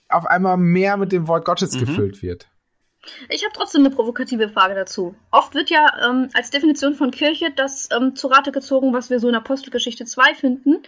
auf 0.08 0.26
einmal 0.26 0.56
mehr 0.56 0.96
mit 0.96 1.12
dem 1.12 1.28
Wort 1.28 1.44
Gottes 1.44 1.74
mhm. 1.74 1.80
gefüllt 1.80 2.22
wird. 2.22 2.49
Ich 3.28 3.44
habe 3.44 3.52
trotzdem 3.54 3.84
eine 3.84 3.94
provokative 3.94 4.48
Frage 4.50 4.74
dazu. 4.74 5.14
Oft 5.30 5.54
wird 5.54 5.70
ja 5.70 5.86
ähm, 6.06 6.28
als 6.34 6.50
Definition 6.50 6.94
von 6.94 7.10
Kirche 7.10 7.50
das 7.54 7.88
ähm, 7.90 8.14
zu 8.14 8.28
Rate 8.28 8.52
gezogen, 8.52 8.92
was 8.92 9.10
wir 9.10 9.20
so 9.20 9.28
in 9.28 9.34
Apostelgeschichte 9.34 10.04
2 10.04 10.34
finden. 10.34 10.82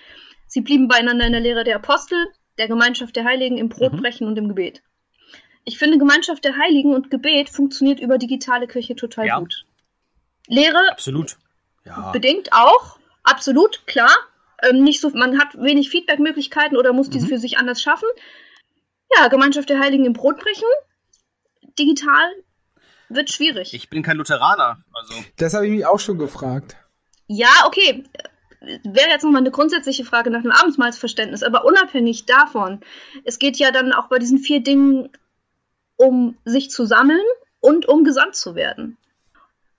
Sie 0.46 0.60
blieben 0.60 0.88
beieinander 0.88 1.26
in 1.26 1.32
der 1.32 1.40
Lehre 1.40 1.64
der 1.64 1.76
Apostel, 1.76 2.26
der 2.58 2.68
Gemeinschaft 2.68 3.16
der 3.16 3.24
Heiligen, 3.24 3.56
im 3.56 3.70
Brotbrechen 3.70 4.26
mhm. 4.26 4.32
und 4.32 4.36
im 4.38 4.48
Gebet. 4.48 4.82
Ich 5.64 5.78
finde, 5.78 5.98
Gemeinschaft 5.98 6.44
der 6.44 6.56
Heiligen 6.58 6.94
und 6.94 7.10
Gebet 7.10 7.48
funktioniert 7.48 8.00
über 8.00 8.18
digitale 8.18 8.66
Kirche 8.66 8.94
total 8.94 9.26
ja. 9.26 9.38
gut. 9.38 9.64
Lehre. 10.48 10.90
Absolut. 10.90 11.36
Ja. 11.84 12.10
Bedingt 12.10 12.52
auch. 12.52 12.98
Absolut, 13.22 13.86
klar. 13.86 14.14
Ähm, 14.62 14.82
nicht 14.82 15.00
so, 15.00 15.10
man 15.10 15.40
hat 15.40 15.54
wenig 15.54 15.88
Feedbackmöglichkeiten 15.88 16.76
oder 16.76 16.92
muss 16.92 17.08
mhm. 17.08 17.12
diese 17.12 17.28
für 17.28 17.38
sich 17.38 17.58
anders 17.58 17.80
schaffen. 17.80 18.08
Ja, 19.16 19.28
Gemeinschaft 19.28 19.68
der 19.68 19.78
Heiligen 19.78 20.04
im 20.04 20.12
Brotbrechen 20.12 20.68
digital 21.78 22.32
wird 23.08 23.30
schwierig. 23.30 23.74
Ich 23.74 23.90
bin 23.90 24.02
kein 24.02 24.16
Lutheraner. 24.16 24.82
Also. 24.92 25.14
Das 25.36 25.54
habe 25.54 25.66
ich 25.66 25.72
mich 25.72 25.86
auch 25.86 26.00
schon 26.00 26.18
gefragt. 26.18 26.76
Ja, 27.26 27.50
okay. 27.66 28.04
Wäre 28.84 29.10
jetzt 29.10 29.24
nochmal 29.24 29.40
eine 29.40 29.50
grundsätzliche 29.50 30.04
Frage 30.04 30.30
nach 30.30 30.42
dem 30.42 30.52
Abendmahlsverständnis, 30.52 31.42
aber 31.42 31.64
unabhängig 31.64 32.26
davon, 32.26 32.80
es 33.24 33.40
geht 33.40 33.56
ja 33.56 33.72
dann 33.72 33.92
auch 33.92 34.08
bei 34.08 34.18
diesen 34.18 34.38
vier 34.38 34.62
Dingen 34.62 35.10
um 35.96 36.36
sich 36.44 36.70
zu 36.70 36.84
sammeln 36.84 37.24
und 37.60 37.86
um 37.86 38.04
gesandt 38.04 38.36
zu 38.36 38.54
werden. 38.54 38.96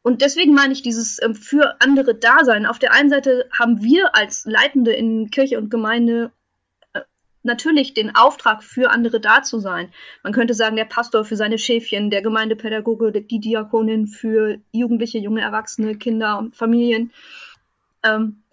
Und 0.02 0.22
deswegen 0.22 0.54
meine 0.54 0.74
ich 0.74 0.82
dieses 0.82 1.22
ähm, 1.22 1.34
für 1.34 1.82
andere 1.82 2.14
Dasein. 2.14 2.66
Auf 2.66 2.78
der 2.78 2.94
einen 2.94 3.10
Seite 3.10 3.50
haben 3.58 3.82
wir 3.82 4.16
als 4.16 4.46
Leitende 4.46 4.92
in 4.92 5.32
Kirche 5.32 5.58
und 5.58 5.72
Gemeinde 5.72 6.32
natürlich 7.44 7.94
den 7.94 8.16
Auftrag, 8.16 8.64
für 8.64 8.90
andere 8.90 9.20
da 9.20 9.44
zu 9.44 9.60
sein. 9.60 9.90
Man 10.24 10.34
könnte 10.34 10.54
sagen, 10.54 10.76
der 10.76 10.86
Pastor 10.86 11.26
für 11.26 11.36
seine 11.36 11.58
Schäfchen, 11.58 12.10
der 12.10 12.22
Gemeindepädagoge, 12.22 13.12
die 13.12 13.40
Diakonin 13.40 14.08
für 14.08 14.60
Jugendliche, 14.72 15.20
junge 15.20 15.42
Erwachsene, 15.42 15.98
Kinder 15.98 16.38
und 16.40 16.56
Familien. 16.56 17.12
Ähm, 18.04 18.44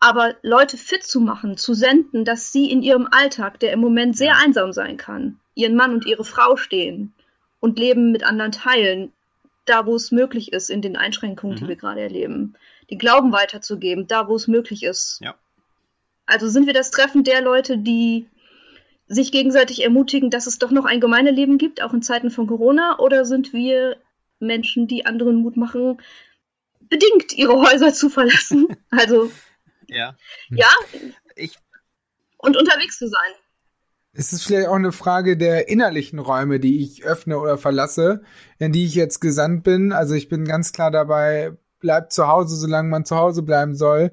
aber 0.00 0.36
Leute 0.42 0.76
fit 0.76 1.02
zu 1.02 1.20
machen, 1.20 1.56
zu 1.56 1.74
senden, 1.74 2.24
dass 2.24 2.52
sie 2.52 2.70
in 2.70 2.82
ihrem 2.82 3.08
Alltag, 3.10 3.58
der 3.60 3.72
im 3.72 3.80
Moment 3.80 4.16
sehr 4.16 4.36
einsam 4.36 4.72
sein 4.72 4.96
kann, 4.96 5.40
ihren 5.54 5.74
Mann 5.74 5.92
und 5.92 6.06
ihre 6.06 6.24
Frau 6.24 6.56
stehen 6.56 7.12
und 7.60 7.78
Leben 7.78 8.12
mit 8.12 8.24
anderen 8.24 8.52
teilen, 8.52 9.12
da 9.64 9.86
wo 9.86 9.96
es 9.96 10.12
möglich 10.12 10.52
ist, 10.52 10.70
in 10.70 10.82
den 10.82 10.96
Einschränkungen, 10.96 11.56
mhm. 11.56 11.60
die 11.60 11.68
wir 11.68 11.76
gerade 11.76 12.00
erleben. 12.00 12.54
Die 12.90 12.98
Glauben 12.98 13.32
weiterzugeben, 13.32 14.06
da 14.06 14.28
wo 14.28 14.36
es 14.36 14.46
möglich 14.46 14.84
ist. 14.84 15.20
Ja. 15.20 15.34
Also 16.26 16.48
sind 16.48 16.66
wir 16.66 16.74
das 16.74 16.90
Treffen 16.90 17.24
der 17.24 17.42
Leute, 17.42 17.78
die 17.78 18.26
sich 19.08 19.32
gegenseitig 19.32 19.82
ermutigen, 19.82 20.30
dass 20.30 20.46
es 20.46 20.58
doch 20.58 20.70
noch 20.70 20.84
ein 20.84 21.00
Gemeindeleben 21.00 21.58
gibt, 21.58 21.82
auch 21.82 21.94
in 21.94 22.02
Zeiten 22.02 22.30
von 22.30 22.46
Corona, 22.46 22.98
oder 22.98 23.24
sind 23.24 23.52
wir 23.52 23.96
Menschen, 24.38 24.86
die 24.86 25.06
anderen 25.06 25.36
Mut 25.36 25.56
machen, 25.56 26.00
bedingt 26.80 27.36
ihre 27.36 27.60
Häuser 27.60 27.92
zu 27.92 28.08
verlassen? 28.08 28.68
Also 28.90 29.30
ja. 29.88 30.14
Ja. 30.50 30.68
Ich. 31.34 31.56
Und 32.36 32.56
unterwegs 32.56 32.98
zu 32.98 33.08
sein. 33.08 33.32
Es 34.12 34.32
ist 34.32 34.44
vielleicht 34.44 34.68
auch 34.68 34.74
eine 34.74 34.92
Frage 34.92 35.36
der 35.36 35.68
innerlichen 35.68 36.18
Räume, 36.18 36.60
die 36.60 36.82
ich 36.82 37.04
öffne 37.04 37.38
oder 37.38 37.58
verlasse, 37.58 38.22
in 38.58 38.72
die 38.72 38.84
ich 38.84 38.94
jetzt 38.94 39.20
gesandt 39.20 39.64
bin. 39.64 39.92
Also 39.92 40.14
ich 40.14 40.28
bin 40.28 40.44
ganz 40.44 40.72
klar 40.72 40.90
dabei, 40.90 41.56
bleibt 41.78 42.12
zu 42.12 42.26
Hause, 42.26 42.56
solange 42.56 42.88
man 42.88 43.04
zu 43.04 43.16
Hause 43.16 43.42
bleiben 43.42 43.74
soll. 43.74 44.12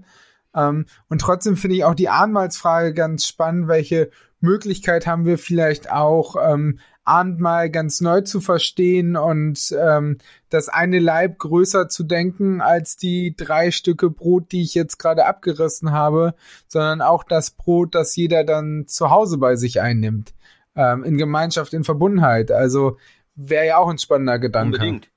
Ähm, 0.54 0.86
und 1.10 1.22
trotzdem 1.22 1.58
finde 1.58 1.78
ich 1.78 1.84
auch 1.84 1.96
die 1.96 2.10
Ahnmalsfrage 2.10 2.94
ganz 2.94 3.26
spannend. 3.28 3.68
Welche 3.68 4.12
Möglichkeit 4.46 5.08
haben 5.08 5.26
wir 5.26 5.38
vielleicht 5.38 5.92
auch, 5.92 6.36
ähm, 6.42 6.80
Abendmahl 7.06 7.70
ganz 7.70 8.02
neu 8.02 8.22
zu 8.22 8.42
verstehen 8.42 9.16
und 9.16 9.74
ähm, 9.80 10.18
das 10.50 10.70
eine 10.70 11.00
Leib 11.00 11.38
größer 11.38 11.88
zu 11.88 12.04
denken 12.04 12.62
als 12.62 12.98
die 12.98 13.36
drei 13.38 13.70
Stücke 13.70 14.10
Brot, 14.10 14.52
die 14.52 14.64
ich 14.64 14.74
jetzt 14.74 14.98
gerade 14.98 15.28
abgerissen 15.28 15.92
habe, 15.92 16.34
sondern 16.68 17.04
auch 17.04 17.24
das 17.24 17.52
Brot, 17.52 17.94
das 17.94 18.16
jeder 18.16 18.44
dann 18.44 18.86
zu 18.88 19.12
Hause 19.12 19.38
bei 19.38 19.56
sich 19.56 19.82
einnimmt. 19.82 20.34
Ähm, 20.76 21.04
in 21.04 21.18
Gemeinschaft, 21.18 21.74
in 21.74 21.84
Verbundenheit. 21.84 22.52
Also 22.52 22.98
wäre 23.36 23.68
ja 23.68 23.78
auch 23.78 23.88
ein 23.88 24.00
spannender 24.00 24.40
Gedanke. 24.40 24.78
Unbedingt. 24.78 25.10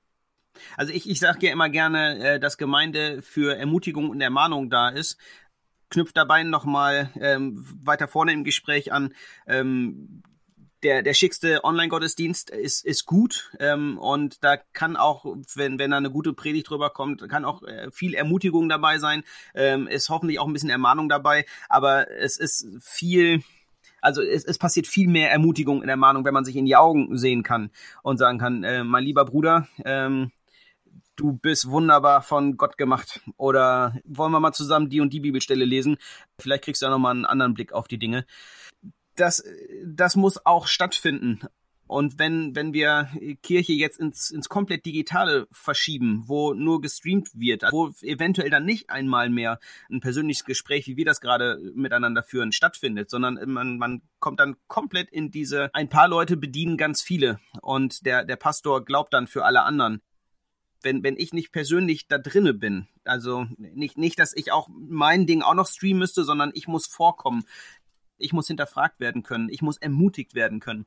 Also 0.77 0.93
ich, 0.93 1.09
ich 1.09 1.19
sage 1.19 1.47
ja 1.47 1.53
immer 1.53 1.69
gerne, 1.69 2.19
äh, 2.19 2.39
dass 2.39 2.57
Gemeinde 2.57 3.21
für 3.23 3.57
Ermutigung 3.57 4.09
und 4.09 4.21
Ermahnung 4.21 4.69
da 4.69 4.89
ist 4.89 5.17
knüpft 5.89 6.17
dabei 6.17 6.43
nochmal 6.43 7.11
ähm, 7.19 7.65
weiter 7.83 8.07
vorne 8.07 8.33
im 8.33 8.43
Gespräch 8.43 8.91
an. 8.91 9.13
Ähm, 9.47 10.23
der, 10.83 11.03
der 11.03 11.13
schickste 11.13 11.63
Online-Gottesdienst 11.63 12.49
ist, 12.51 12.85
ist 12.85 13.05
gut 13.05 13.51
ähm, 13.59 13.97
und 13.97 14.43
da 14.43 14.57
kann 14.57 14.95
auch, 14.95 15.25
wenn, 15.55 15.79
wenn 15.79 15.91
da 15.91 15.97
eine 15.97 16.11
gute 16.11 16.33
Predigt 16.33 16.69
drüber 16.69 16.89
kommt, 16.89 17.27
kann 17.29 17.45
auch 17.45 17.63
äh, 17.63 17.91
viel 17.91 18.13
Ermutigung 18.13 18.69
dabei 18.69 18.97
sein, 18.97 19.23
ähm, 19.53 19.87
ist 19.87 20.09
hoffentlich 20.09 20.39
auch 20.39 20.47
ein 20.47 20.53
bisschen 20.53 20.69
Ermahnung 20.69 21.09
dabei, 21.09 21.45
aber 21.67 22.09
es 22.11 22.37
ist 22.37 22.67
viel, 22.81 23.43
also 24.01 24.21
es, 24.21 24.45
es 24.45 24.57
passiert 24.57 24.87
viel 24.87 25.09
mehr 25.09 25.31
Ermutigung 25.31 25.83
in 25.83 25.89
Ermahnung, 25.89 26.23
wenn 26.23 26.33
man 26.33 26.45
sich 26.45 26.55
in 26.55 26.65
die 26.65 26.77
Augen 26.77 27.17
sehen 27.17 27.43
kann 27.43 27.71
und 28.01 28.17
sagen 28.17 28.39
kann, 28.39 28.63
äh, 28.63 28.83
mein 28.83 29.03
lieber 29.03 29.25
Bruder, 29.25 29.67
ähm, 29.83 30.31
du 31.19 31.33
bist 31.33 31.69
wunderbar 31.69 32.21
von 32.21 32.57
Gott 32.57 32.77
gemacht. 32.77 33.21
Oder 33.37 33.99
wollen 34.05 34.31
wir 34.31 34.39
mal 34.39 34.53
zusammen 34.53 34.89
die 34.89 35.01
und 35.01 35.13
die 35.13 35.19
Bibelstelle 35.19 35.65
lesen? 35.65 35.97
Vielleicht 36.39 36.63
kriegst 36.63 36.81
du 36.81 36.85
ja 36.87 36.91
nochmal 36.91 37.11
einen 37.11 37.25
anderen 37.25 37.53
Blick 37.53 37.73
auf 37.73 37.87
die 37.87 37.99
Dinge 37.99 38.25
das, 39.19 39.43
das 39.85 40.15
muss 40.15 40.45
auch 40.45 40.67
stattfinden. 40.67 41.41
Und 41.87 42.19
wenn, 42.19 42.55
wenn 42.55 42.71
wir 42.71 43.09
Kirche 43.41 43.73
jetzt 43.73 43.99
ins, 43.99 44.29
ins 44.29 44.47
komplett 44.47 44.85
Digitale 44.85 45.47
verschieben, 45.51 46.23
wo 46.27 46.53
nur 46.53 46.81
gestreamt 46.81 47.29
wird, 47.33 47.63
wo 47.71 47.89
eventuell 48.03 48.51
dann 48.51 48.63
nicht 48.63 48.91
einmal 48.91 49.31
mehr 49.31 49.59
ein 49.89 49.99
persönliches 49.99 50.45
Gespräch, 50.45 50.85
wie 50.85 50.97
wir 50.97 51.05
das 51.05 51.19
gerade 51.19 51.59
miteinander 51.73 52.21
führen, 52.21 52.51
stattfindet, 52.51 53.09
sondern 53.09 53.39
man, 53.47 53.79
man 53.79 54.03
kommt 54.19 54.39
dann 54.39 54.55
komplett 54.67 55.09
in 55.09 55.31
diese, 55.31 55.73
ein 55.73 55.89
paar 55.89 56.07
Leute 56.07 56.37
bedienen 56.37 56.77
ganz 56.77 57.01
viele 57.01 57.39
und 57.59 58.05
der, 58.05 58.23
der 58.23 58.35
Pastor 58.35 58.85
glaubt 58.85 59.11
dann 59.15 59.25
für 59.25 59.43
alle 59.43 59.63
anderen. 59.63 59.99
Wenn, 60.81 61.03
wenn 61.03 61.17
ich 61.17 61.33
nicht 61.33 61.51
persönlich 61.51 62.07
da 62.07 62.17
drinne 62.17 62.53
bin, 62.53 62.87
also 63.03 63.45
nicht, 63.57 63.97
nicht, 63.97 64.17
dass 64.17 64.33
ich 64.33 64.51
auch 64.51 64.69
mein 64.69 65.27
Ding 65.27 65.41
auch 65.41 65.53
noch 65.53 65.67
streamen 65.67 65.99
müsste, 65.99 66.23
sondern 66.23 66.51
ich 66.53 66.67
muss 66.67 66.87
vorkommen 66.87 67.43
ich 68.19 68.33
muss 68.33 68.47
hinterfragt 68.47 68.99
werden 68.99 69.23
können, 69.23 69.49
ich 69.49 69.61
muss 69.61 69.77
ermutigt 69.77 70.35
werden 70.35 70.59
können. 70.59 70.85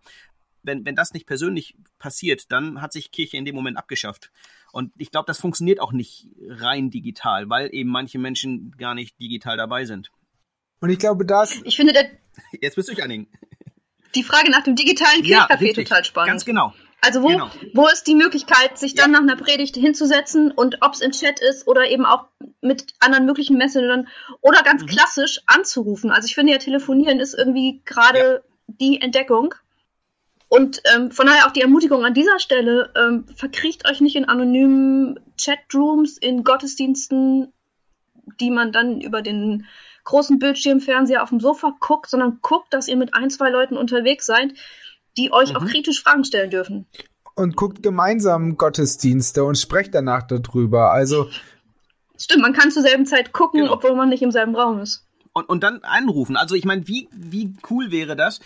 Wenn, 0.63 0.85
wenn 0.85 0.95
das 0.95 1.13
nicht 1.13 1.27
persönlich 1.27 1.75
passiert, 1.99 2.53
dann 2.53 2.81
hat 2.81 2.93
sich 2.93 3.11
Kirche 3.11 3.37
in 3.37 3.45
dem 3.45 3.57
Moment 3.57 3.77
abgeschafft. 3.77 4.31
Und 4.71 4.93
ich 4.97 5.11
glaube, 5.11 5.27
das 5.27 5.41
funktioniert 5.41 5.81
auch 5.81 5.93
nicht 5.93 6.29
rein 6.47 6.91
digital, 6.91 7.51
weil 7.51 7.75
eben 7.75 7.91
manche 7.91 8.19
Menschen 8.19 8.71
gar 8.79 8.95
nicht 8.95 9.19
digital 9.19 9.57
dabei 9.57 9.87
sind. 9.87 10.13
Und 10.81 10.91
ich 10.91 10.99
glaube, 10.99 11.27
das. 11.27 11.61
Ich 11.65 11.77
finde, 11.77 11.93
der, 11.93 12.11
jetzt 12.61 12.77
bist 12.77 12.89
du 12.89 12.95
dich 12.95 13.03
anhängen. 13.03 13.27
Die 14.15 14.23
Frage 14.23 14.51
nach 14.51 14.63
dem 14.63 14.77
digitalen 14.77 15.23
Kirchcafé 15.23 15.67
ja, 15.67 15.73
total 15.73 16.05
spannend. 16.05 16.29
Ganz 16.29 16.45
genau. 16.45 16.75
Also 17.05 17.25
wo, 17.25 17.29
genau. 17.29 17.51
wo 17.75 17.89
ist 17.89 18.07
die 18.07 18.15
Möglichkeit, 18.15 18.79
sich 18.79 18.95
dann 18.95 19.13
ja. 19.13 19.21
nach 19.21 19.29
einer 19.29 19.43
Predigt 19.43 19.75
hinzusetzen 19.75 20.53
und 20.53 20.79
ob 20.83 20.95
es 20.95 21.01
im 21.01 21.11
Chat 21.11 21.41
ist 21.41 21.67
oder 21.67 21.91
eben 21.91 22.07
auch 22.07 22.27
mit 22.61 22.95
anderen 23.01 23.27
möglichen 23.27 23.59
Messengern 23.59 24.07
oder 24.41 24.63
ganz 24.63 24.83
mhm. 24.83 24.87
klassisch 24.87 25.41
anzurufen. 25.47 26.13
Also 26.13 26.27
ich 26.27 26.37
finde 26.37 26.53
ja, 26.53 26.59
telefonieren 26.59 27.19
ist 27.19 27.35
irgendwie 27.35 27.83
gerade 27.85 28.19
ja. 28.19 28.41
die 28.69 29.01
Entdeckung. 29.01 29.53
Und 30.47 30.81
ähm, 30.95 31.11
von 31.11 31.27
daher 31.27 31.49
auch 31.49 31.53
die 31.53 31.63
Ermutigung 31.63 32.05
an 32.05 32.15
dieser 32.15 32.39
Stelle, 32.39 32.93
ähm, 32.95 33.27
verkriecht 33.35 33.89
euch 33.89 34.01
nicht 34.01 34.15
in 34.15 34.27
anonymen 34.29 35.19
Chatrooms, 35.37 36.19
in 36.19 36.45
Gottesdiensten, 36.45 37.53
die 38.39 38.51
man 38.51 38.71
dann 38.71 39.01
über 39.01 39.23
den 39.23 39.67
großen 40.05 40.39
Bildschirmfernseher 40.39 41.23
auf 41.23 41.31
dem 41.31 41.41
Sofa 41.41 41.75
guckt, 41.81 42.11
sondern 42.11 42.39
guckt, 42.43 42.73
dass 42.73 42.87
ihr 42.87 42.97
mit 42.97 43.15
ein, 43.15 43.31
zwei 43.31 43.51
Leuten 43.51 43.77
unterwegs 43.77 44.27
seid, 44.27 44.55
die 45.17 45.33
euch 45.33 45.51
mhm. 45.51 45.57
auch 45.57 45.67
kritisch 45.67 46.03
Fragen 46.03 46.25
stellen 46.25 46.51
dürfen. 46.51 46.87
Und 47.35 47.57
guckt 47.57 47.83
gemeinsam 47.83 48.57
Gottesdienste 48.57 49.45
und 49.45 49.57
sprecht 49.57 49.95
danach 49.95 50.23
darüber. 50.23 50.93
Also. 50.93 51.29
Stimmt, 52.21 52.43
man 52.43 52.53
kann 52.53 52.71
zur 52.71 52.83
selben 52.83 53.07
Zeit 53.07 53.33
gucken, 53.33 53.61
genau. 53.63 53.73
obwohl 53.73 53.95
man 53.95 54.11
nicht 54.11 54.23
im 54.23 54.31
selben 54.31 54.55
Raum 54.55 54.81
ist. 54.81 55.07
Und, 55.33 55.49
und 55.49 55.63
dann 55.63 55.81
anrufen. 55.83 56.37
Also 56.37 56.55
ich 56.55 56.67
meine, 56.67 56.87
wie, 56.89 57.09
wie 57.11 57.55
cool 57.71 57.91
wäre 57.91 58.17
das, 58.17 58.41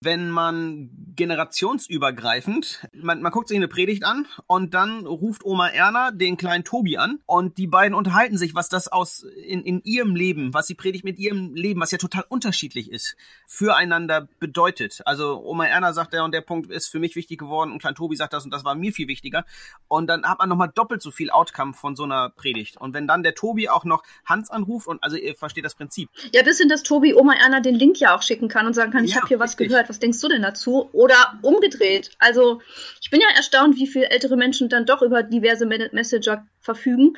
wenn 0.00 0.30
man 0.30 0.90
generationsübergreifend, 1.16 2.86
man, 2.92 3.22
man 3.22 3.32
guckt 3.32 3.48
sich 3.48 3.56
eine 3.56 3.68
Predigt 3.68 4.04
an 4.04 4.26
und 4.46 4.74
dann 4.74 5.06
ruft 5.06 5.44
Oma 5.44 5.68
Erna 5.68 6.10
den 6.10 6.36
kleinen 6.36 6.64
Tobi 6.64 6.98
an 6.98 7.20
und 7.24 7.56
die 7.56 7.66
beiden 7.66 7.94
unterhalten 7.94 8.36
sich, 8.36 8.54
was 8.54 8.68
das 8.68 8.88
aus 8.88 9.24
in, 9.46 9.62
in 9.62 9.80
ihrem 9.84 10.14
Leben, 10.14 10.52
was 10.52 10.66
die 10.66 10.74
Predigt 10.74 11.04
mit 11.04 11.18
ihrem 11.18 11.54
Leben, 11.54 11.80
was 11.80 11.90
ja 11.90 11.98
total 11.98 12.24
unterschiedlich 12.28 12.92
ist, 12.92 13.16
füreinander 13.46 14.28
bedeutet. 14.38 15.00
Also 15.06 15.42
Oma 15.42 15.64
Erna 15.66 15.94
sagt, 15.94 16.12
der 16.12 16.24
und 16.24 16.32
der 16.32 16.42
Punkt 16.42 16.70
ist 16.70 16.88
für 16.88 16.98
mich 16.98 17.16
wichtig 17.16 17.38
geworden 17.38 17.72
und 17.72 17.78
klein 17.78 17.94
Tobi 17.94 18.16
sagt 18.16 18.34
das 18.34 18.44
und 18.44 18.50
das 18.50 18.64
war 18.64 18.74
mir 18.74 18.92
viel 18.92 19.08
wichtiger. 19.08 19.44
Und 19.88 20.08
dann 20.08 20.24
hat 20.24 20.38
man 20.38 20.50
nochmal 20.50 20.70
doppelt 20.74 21.00
so 21.00 21.10
viel 21.10 21.30
Outcome 21.30 21.72
von 21.72 21.96
so 21.96 22.04
einer 22.04 22.28
Predigt. 22.28 22.76
Und 22.76 22.92
wenn 22.92 23.06
dann 23.06 23.22
der 23.22 23.34
Tobi 23.34 23.70
auch 23.70 23.84
noch 23.84 24.02
Hans 24.26 24.50
anruft 24.50 24.86
und 24.86 25.02
also 25.02 25.16
ihr 25.16 25.34
versteht 25.34 25.64
das 25.64 25.74
Prinzip. 25.74 26.10
Ja, 26.32 26.42
bis 26.42 26.58
hin, 26.58 26.68
dass 26.68 26.82
Tobi 26.82 27.14
Oma 27.14 27.34
Erna 27.34 27.60
den 27.60 27.74
Link 27.74 27.98
ja 27.98 28.14
auch 28.14 28.22
schicken 28.22 28.48
kann 28.48 28.66
und 28.66 28.74
sagen 28.74 28.92
kann, 28.92 29.04
ich 29.04 29.12
ja, 29.12 29.16
habe 29.16 29.28
hier 29.28 29.38
was 29.38 29.52
richtig. 29.52 29.68
gehört 29.68 29.88
was 29.88 29.95
denkst 29.98 30.20
du 30.20 30.28
denn 30.28 30.42
dazu? 30.42 30.88
Oder 30.92 31.38
umgedreht. 31.42 32.10
Also 32.18 32.60
ich 33.00 33.10
bin 33.10 33.20
ja 33.20 33.36
erstaunt, 33.36 33.76
wie 33.76 33.86
viele 33.86 34.10
ältere 34.10 34.36
Menschen 34.36 34.68
dann 34.68 34.86
doch 34.86 35.02
über 35.02 35.22
diverse 35.22 35.66
Messenger 35.66 36.46
verfügen 36.60 37.16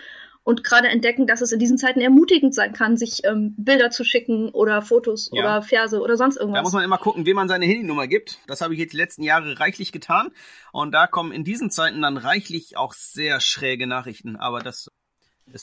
und 0.49 0.65
gerade 0.65 0.89
entdecken, 0.89 1.27
dass 1.27 1.43
es 1.43 1.53
in 1.53 1.59
diesen 1.59 1.77
Zeiten 1.77 2.01
ermutigend 2.01 2.55
sein 2.55 2.73
kann, 2.73 2.97
sich 2.97 3.23
ähm, 3.25 3.55
Bilder 3.59 3.91
zu 3.91 4.03
schicken 4.03 4.49
oder 4.49 4.81
Fotos 4.81 5.29
ja. 5.31 5.43
oder 5.43 5.61
Verse 5.61 6.01
oder 6.01 6.17
sonst 6.17 6.39
irgendwas. 6.39 6.61
Da 6.61 6.63
muss 6.63 6.73
man 6.73 6.85
immer 6.85 6.97
gucken, 6.97 7.27
wem 7.27 7.37
man 7.37 7.49
seine 7.49 7.67
Handynummer 7.67 8.07
gibt. 8.07 8.39
Das 8.47 8.63
habe 8.63 8.73
ich 8.73 8.81
jetzt 8.81 8.95
die 8.95 8.97
letzten 8.97 9.23
Jahre 9.23 9.61
reichlich 9.61 9.93
getan. 9.93 10.31
Und 10.73 10.93
da 10.93 11.07
kommen 11.07 11.33
in 11.33 11.45
diesen 11.45 11.71
Zeiten 11.71 12.01
dann 12.01 12.17
reichlich 12.17 12.79
auch 12.79 12.95
sehr 12.95 13.41
schräge 13.41 13.87
Nachrichten. 13.87 14.37
Aber 14.37 14.61
das 14.61 14.91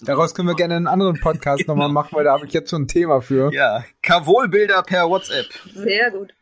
Daraus 0.02 0.36
können 0.36 0.50
wir 0.50 0.56
gerne 0.56 0.76
einen 0.76 0.88
anderen 0.88 1.20
Podcast 1.20 1.60
genau. 1.66 1.74
nochmal 1.74 1.90
machen, 1.90 2.16
weil 2.16 2.26
da 2.26 2.34
habe 2.34 2.46
ich 2.46 2.54
jetzt 2.54 2.70
schon 2.70 2.84
ein 2.84 2.88
Thema 2.88 3.22
für. 3.22 3.52
Ja, 3.54 3.84
Kavol-Bilder 4.04 4.84
per 4.84 5.10
WhatsApp. 5.10 5.48
Sehr 5.74 6.12
gut. 6.12 6.34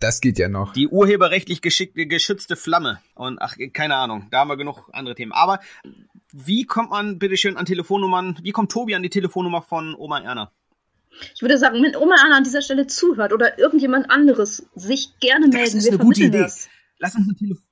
Das 0.00 0.20
geht 0.20 0.38
ja 0.38 0.48
noch. 0.48 0.72
Die 0.74 0.88
urheberrechtlich 0.88 1.60
geschützte 1.60 2.56
Flamme. 2.56 3.00
Und 3.14 3.40
ach, 3.40 3.56
keine 3.72 3.96
Ahnung, 3.96 4.28
da 4.30 4.40
haben 4.40 4.48
wir 4.48 4.56
genug 4.56 4.88
andere 4.92 5.14
Themen. 5.14 5.32
Aber 5.32 5.60
wie 6.32 6.64
kommt 6.64 6.90
man 6.90 7.18
bitteschön 7.18 7.56
an 7.56 7.66
Telefonnummern, 7.66 8.38
wie 8.42 8.52
kommt 8.52 8.70
Tobi 8.70 8.94
an 8.94 9.02
die 9.02 9.10
Telefonnummer 9.10 9.62
von 9.62 9.94
Oma 9.96 10.20
Erna? 10.20 10.52
Ich 11.34 11.42
würde 11.42 11.58
sagen, 11.58 11.82
wenn 11.82 11.96
Oma 11.96 12.14
Erna 12.22 12.36
an 12.36 12.44
dieser 12.44 12.62
Stelle 12.62 12.86
zuhört 12.86 13.32
oder 13.32 13.58
irgendjemand 13.58 14.10
anderes 14.10 14.68
sich 14.74 15.18
gerne 15.20 15.48
melden, 15.48 15.64
das 15.64 15.74
ist 15.74 15.88
eine 15.88 15.98
gute 15.98 16.24
Idee. 16.24 16.38
Das. 16.38 16.68
Lass 16.98 17.16
uns 17.16 17.28
ein 17.28 17.36
Telefon. 17.36 17.64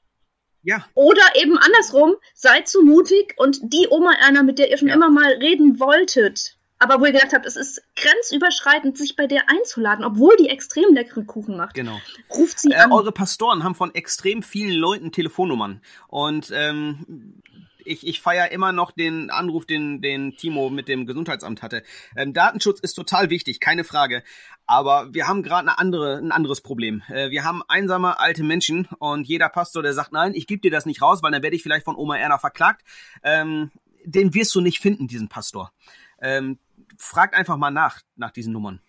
Ja. 0.63 0.85
Oder 0.95 1.23
eben 1.37 1.57
andersrum, 1.59 2.17
seid 2.35 2.67
so 2.67 2.83
mutig 2.83 3.35
und 3.37 3.73
die 3.73 3.87
Oma 3.89 4.13
Erna, 4.21 4.43
mit 4.43 4.59
der 4.59 4.69
ihr 4.69 4.79
schon 4.79 4.89
ja. 4.89 4.95
immer 4.95 5.11
mal 5.11 5.33
reden 5.35 5.79
wolltet, 5.79 6.56
aber 6.79 7.01
wo 7.01 7.07
ihr 7.07 7.13
gedacht 7.13 7.33
habt, 7.33 7.47
es 7.47 7.57
ist 7.57 7.83
grenzüberschreitend, 7.97 8.99
sich 8.99 9.17
bei 9.17 9.27
der 9.27 9.49
einzuladen, 9.49 10.05
obwohl 10.05 10.37
die 10.37 10.49
extrem 10.49 10.93
leckeren 10.95 11.27
Kuchen 11.27 11.57
macht. 11.57 11.75
Genau. 11.75 12.01
Ruft 12.35 12.59
sie 12.61 12.71
Äh, 12.73 12.77
an. 12.77 12.93
eure 12.93 13.13
Pastoren 13.13 13.65
haben 13.65 13.75
von 13.75 13.95
extrem 13.95 14.43
vielen 14.43 14.75
Leuten 14.77 15.13
Telefonnummern. 15.13 15.81
Und 16.09 16.51
ähm, 16.55 17.43
ich, 17.85 18.07
ich 18.07 18.21
feiere 18.21 18.51
immer 18.51 18.73
noch 18.73 18.91
den 18.91 19.31
Anruf, 19.31 19.65
den, 19.65 20.03
den 20.03 20.37
Timo 20.37 20.71
mit 20.71 20.89
dem 20.89 21.07
Gesundheitsamt 21.07 21.63
hatte. 21.63 21.83
Ähm, 22.17 22.33
Datenschutz 22.33 22.81
ist 22.81 22.95
total 22.95 23.31
wichtig, 23.31 23.61
keine 23.61 23.85
Frage. 23.85 24.23
Aber 24.67 25.15
wir 25.15 25.29
haben 25.29 25.43
gerade 25.45 25.69
eine 25.69 25.79
andere, 25.79 26.17
ein 26.19 26.33
anderes 26.33 26.61
Problem. 26.61 27.03
Äh, 27.09 27.31
wir 27.31 27.45
haben 27.45 27.63
einsame 27.69 28.19
alte 28.19 28.43
Menschen 28.43 28.89
und 28.99 29.27
jeder 29.29 29.49
Pastor, 29.49 29.83
der 29.83 29.95
sagt, 29.95 30.13
nein, 30.13 30.35
ich 30.35 30.47
gebe 30.47 30.61
dir 30.61 30.73
das 30.73 30.87
nicht 30.87 31.01
raus, 31.01 31.23
weil 31.23 31.31
dann 31.31 31.43
werde 31.43 31.55
ich 31.57 31.63
vielleicht 31.63 31.85
von 31.85 31.97
Oma 31.97 32.17
Erna 32.19 32.39
verklagt, 32.39 32.83
ähm, 33.23 33.71
den 34.05 34.35
wirst 34.35 34.55
du 34.55 34.61
nicht 34.61 34.81
finden, 34.81 35.07
diesen 35.07 35.29
Pastor. 35.29 35.73
Ähm, 36.21 36.59
fragt 36.97 37.35
einfach 37.35 37.57
mal 37.57 37.71
nach, 37.71 38.01
nach 38.17 38.31
diesen 38.31 38.53
Nummern. 38.53 38.81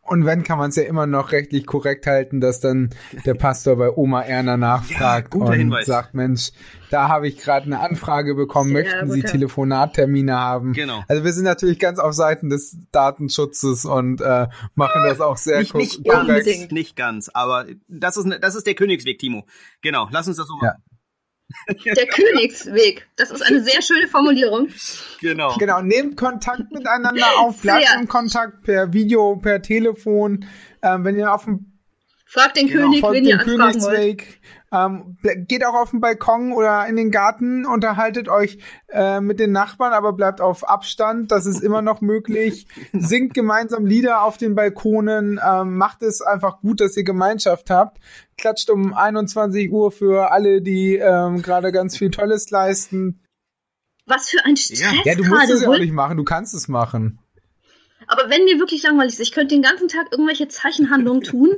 Und 0.00 0.24
wenn, 0.24 0.42
kann 0.42 0.56
man 0.56 0.70
es 0.70 0.76
ja 0.76 0.84
immer 0.84 1.06
noch 1.06 1.32
rechtlich 1.32 1.66
korrekt 1.66 2.06
halten, 2.06 2.40
dass 2.40 2.60
dann 2.60 2.88
der 3.26 3.34
Pastor 3.34 3.76
bei 3.76 3.90
Oma 3.94 4.22
Erna 4.22 4.56
nachfragt 4.56 5.34
Ja, 5.34 5.40
und 5.42 5.52
Hinweis. 5.52 5.84
sagt, 5.84 6.14
Mensch, 6.14 6.48
da 6.90 7.08
habe 7.08 7.28
ich 7.28 7.36
gerade 7.36 7.66
eine 7.66 7.80
Anfrage 7.80 8.34
bekommen, 8.34 8.72
möchten 8.72 9.10
Sie 9.10 9.20
guter. 9.20 9.32
Telefonattermine 9.32 10.34
haben? 10.34 10.72
Genau. 10.72 11.04
Also 11.08 11.24
wir 11.24 11.32
sind 11.34 11.44
natürlich 11.44 11.78
ganz 11.78 11.98
auf 11.98 12.14
Seiten 12.14 12.48
des 12.48 12.78
Datenschutzes 12.90 13.84
und 13.84 14.22
äh, 14.22 14.46
machen 14.74 15.02
das 15.04 15.20
auch 15.20 15.36
sehr 15.36 15.58
Nicht, 15.58 15.74
nicht 15.74 16.00
Ja, 16.06 16.14
ganz, 16.14 16.26
korrekt. 16.28 16.46
unbedingt. 16.46 16.72
nicht 16.72 16.96
ganz, 16.96 17.28
aber 17.34 17.66
das 17.88 18.16
ist, 18.16 18.24
ne, 18.24 18.40
das 18.40 18.54
ist 18.54 18.66
der 18.66 18.74
Königsweg, 18.76 19.18
Timo. 19.18 19.44
Genau, 19.82 20.08
lass 20.10 20.26
uns 20.26 20.38
das 20.38 20.46
so 20.48 20.54
Ja. 20.62 20.72
Der 21.68 22.06
Königsweg. 22.06 23.08
Das 23.16 23.30
ist 23.30 23.42
eine 23.42 23.62
sehr 23.62 23.80
schöne 23.82 24.06
Formulierung. 24.08 24.68
Genau. 25.20 25.56
Genau, 25.58 25.80
nehmt 25.80 26.16
Kontakt 26.16 26.70
miteinander 26.72 27.26
auf, 27.38 27.62
bleibt 27.62 27.88
im 27.98 28.06
Kontakt 28.08 28.62
per 28.62 28.92
Video, 28.92 29.36
per 29.36 29.62
Telefon. 29.62 30.46
Ähm, 30.82 31.04
wenn 31.04 31.16
ihr 31.16 31.32
auf 31.32 31.44
dem 31.44 31.77
Fragt 32.30 32.58
den 32.58 32.66
Genau, 32.66 32.90
König, 32.90 33.02
wen 33.02 33.24
ihr 33.24 33.40
anfragen 33.40 33.58
wollt. 33.58 33.96
Königsweg, 33.96 34.40
ähm, 34.70 35.16
geht 35.48 35.64
auch 35.64 35.72
auf 35.72 35.92
den 35.92 36.00
Balkon 36.00 36.52
oder 36.52 36.86
in 36.86 36.96
den 36.96 37.10
Garten, 37.10 37.64
unterhaltet 37.64 38.28
euch 38.28 38.58
äh, 38.88 39.22
mit 39.22 39.40
den 39.40 39.50
Nachbarn, 39.50 39.94
aber 39.94 40.12
bleibt 40.12 40.42
auf 40.42 40.68
Abstand, 40.68 41.32
das 41.32 41.46
ist 41.46 41.62
immer 41.62 41.80
noch 41.80 42.02
möglich. 42.02 42.66
Singt 42.92 43.32
gemeinsam 43.32 43.86
Lieder 43.86 44.24
auf 44.24 44.36
den 44.36 44.54
Balkonen, 44.54 45.40
ähm, 45.42 45.78
macht 45.78 46.02
es 46.02 46.20
einfach 46.20 46.60
gut, 46.60 46.82
dass 46.82 46.98
ihr 46.98 47.04
Gemeinschaft 47.04 47.70
habt. 47.70 47.98
Klatscht 48.36 48.68
um 48.68 48.92
21 48.92 49.72
Uhr 49.72 49.90
für 49.90 50.30
alle, 50.30 50.60
die 50.60 50.96
ähm, 50.96 51.40
gerade 51.40 51.72
ganz 51.72 51.96
viel 51.96 52.10
Tolles 52.10 52.50
leisten. 52.50 53.22
Was 54.04 54.28
für 54.28 54.44
ein 54.44 54.56
Stress 54.56 54.84
Ja, 55.04 55.14
du 55.14 55.24
musst 55.24 55.50
es 55.50 55.62
ja 55.62 55.68
auch 55.70 55.78
nicht 55.78 55.94
machen, 55.94 56.18
du 56.18 56.24
kannst 56.24 56.52
es 56.52 56.68
machen. 56.68 57.20
Aber 58.08 58.30
wenn 58.30 58.44
mir 58.44 58.58
wirklich 58.58 58.82
langweilig 58.82 59.14
ist, 59.14 59.20
ich 59.20 59.32
könnte 59.32 59.54
den 59.54 59.62
ganzen 59.62 59.88
Tag 59.88 60.08
irgendwelche 60.10 60.48
Zeichenhandlungen 60.48 61.22
tun, 61.22 61.50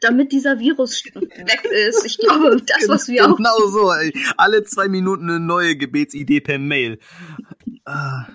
damit 0.00 0.32
dieser 0.32 0.58
Virus 0.58 1.04
weg 1.04 1.64
ist. 1.88 2.04
Ich 2.04 2.18
glaube, 2.18 2.56
das, 2.66 2.88
was 2.88 3.08
wir 3.08 3.30
auch. 3.30 3.36
Genau 3.36 3.66
so, 3.68 3.92
ey. 3.92 4.12
Alle 4.36 4.64
zwei 4.64 4.88
Minuten 4.88 5.28
eine 5.28 5.40
neue 5.40 5.76
Gebetsidee 5.76 6.40
per 6.40 6.58
Mail. 6.58 6.98
Ah. 7.84 8.26